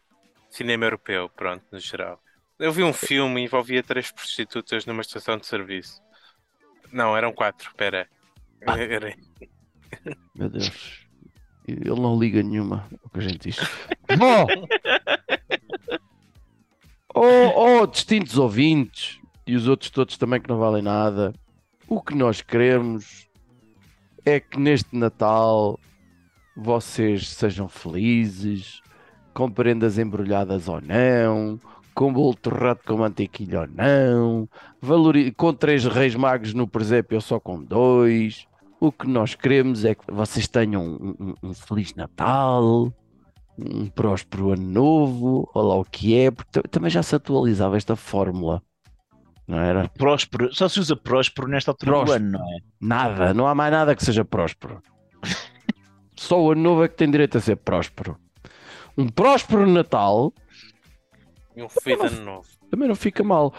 cinema 0.51 0.85
europeu, 0.87 1.29
pronto, 1.31 1.65
no 1.73 1.79
geral. 1.79 2.21
Eu 2.59 2.73
vi 2.73 2.83
um 2.83 2.93
filme 2.93 3.41
e 3.41 3.45
envolvia 3.45 3.83
três 3.83 4.11
prostitutas 4.13 4.87
numa 4.87 5.01
estação 5.03 5.37
de 5.37 5.47
serviço. 5.47 6.01
Não, 6.93 7.17
eram 7.17 7.33
quatro, 7.33 7.69
espera. 7.69 8.09
Era- 8.67 9.15
Meu 10.35 10.49
Deus. 10.49 11.03
Ele 11.67 11.89
não 12.01 12.19
liga 12.19 12.43
nenhuma. 12.43 12.87
O 13.03 13.09
que 13.11 13.19
a 13.19 13.23
gente 13.23 13.39
diz. 13.39 13.57
Bom! 14.19 14.47
Oh, 17.15 17.81
oh, 17.83 17.87
distintos 17.87 18.37
ouvintes 18.39 19.19
e 19.47 19.55
os 19.55 19.69
outros 19.69 19.91
todos 19.91 20.17
também 20.19 20.41
que 20.41 20.49
não 20.49 20.59
valem 20.59 20.83
nada. 20.83 21.33
O 21.87 22.01
que 22.03 22.15
nós 22.15 22.41
queremos 22.43 23.29
é 24.25 24.41
que 24.41 24.59
neste 24.59 24.97
Natal 24.97 25.79
vocês 26.57 27.29
sejam 27.29 27.69
felizes, 27.69 28.81
com 29.33 29.51
prendas 29.51 29.99
embrulhadas 29.99 30.67
ou 30.69 30.81
não, 30.81 31.59
com 31.95 32.13
bolo 32.13 32.35
torrado 32.35 32.81
com 32.87 32.97
mantequilha 32.97 33.61
ou 33.63 33.67
não, 33.69 34.49
valori- 34.81 35.31
com 35.33 35.53
três 35.53 35.85
reis 35.85 36.15
magos 36.15 36.53
no 36.55 36.67
presépio 36.67 37.17
ou 37.17 37.21
só 37.21 37.39
com 37.39 37.63
dois. 37.63 38.47
O 38.81 38.91
que 38.91 39.07
nós 39.07 39.35
queremos 39.35 39.85
é 39.85 39.95
que 39.95 40.05
vocês 40.11 40.49
tenham 40.49 40.83
um, 40.85 41.15
um- 41.21 41.35
um 41.51 41.55
Feliz 41.55 41.95
Natal, 41.95 42.93
um 43.59 43.87
próspero 43.89 44.51
ano 44.53 44.63
novo, 44.67 45.49
ou 45.55 45.63
lá 45.63 45.75
o 45.77 45.85
que 45.85 46.19
é, 46.19 46.31
porque 46.31 46.51
ta- 46.61 46.69
também 46.69 46.91
já 46.91 47.03
se 47.03 47.15
atualizava 47.15 47.77
esta 47.77 47.95
fórmula, 47.97 48.63
não 49.47 49.59
era? 49.59 49.89
Próspero. 49.89 50.53
Só 50.55 50.69
se 50.69 50.81
usa 50.81 50.97
próspero 50.97 51.47
nesta 51.49 51.71
altura 51.71 51.93
Próspero. 51.93 52.19
do 52.21 52.25
ano, 52.25 52.39
não 52.39 52.45
é? 52.53 52.59
Nada, 52.81 53.35
não 53.35 53.47
há 53.47 53.55
mais 53.55 53.73
nada 53.73 53.95
que 53.95 54.05
seja 54.05 54.25
próspero. 54.25 54.83
Só 56.17 56.41
o 56.43 56.53
ano 56.53 56.63
novo 56.63 56.85
é 56.85 56.89
que 56.89 56.97
tem 56.97 57.11
direito 57.11 57.39
a 57.39 57.41
ser 57.41 57.57
próspero. 57.57 58.17
Um 58.97 59.09
próspero 59.09 59.67
Natal 59.67 60.33
E 61.57 61.63
um 61.63 61.69
feliz 61.69 62.01
ano 62.13 62.25
novo. 62.25 62.49
também 62.71 62.89
não 62.89 62.95
fica 62.95 63.23
mal. 63.25 63.53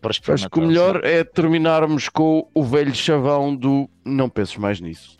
Próspero 0.00 0.34
Acho 0.34 0.50
que 0.50 0.58
o 0.58 0.62
Natal, 0.62 0.68
melhor 0.68 1.04
é 1.04 1.24
terminarmos 1.24 2.08
com 2.08 2.48
o 2.54 2.62
velho 2.62 2.94
chavão 2.94 3.56
do 3.56 3.88
não 4.04 4.28
penses 4.28 4.56
mais 4.56 4.80
nisso. 4.80 5.16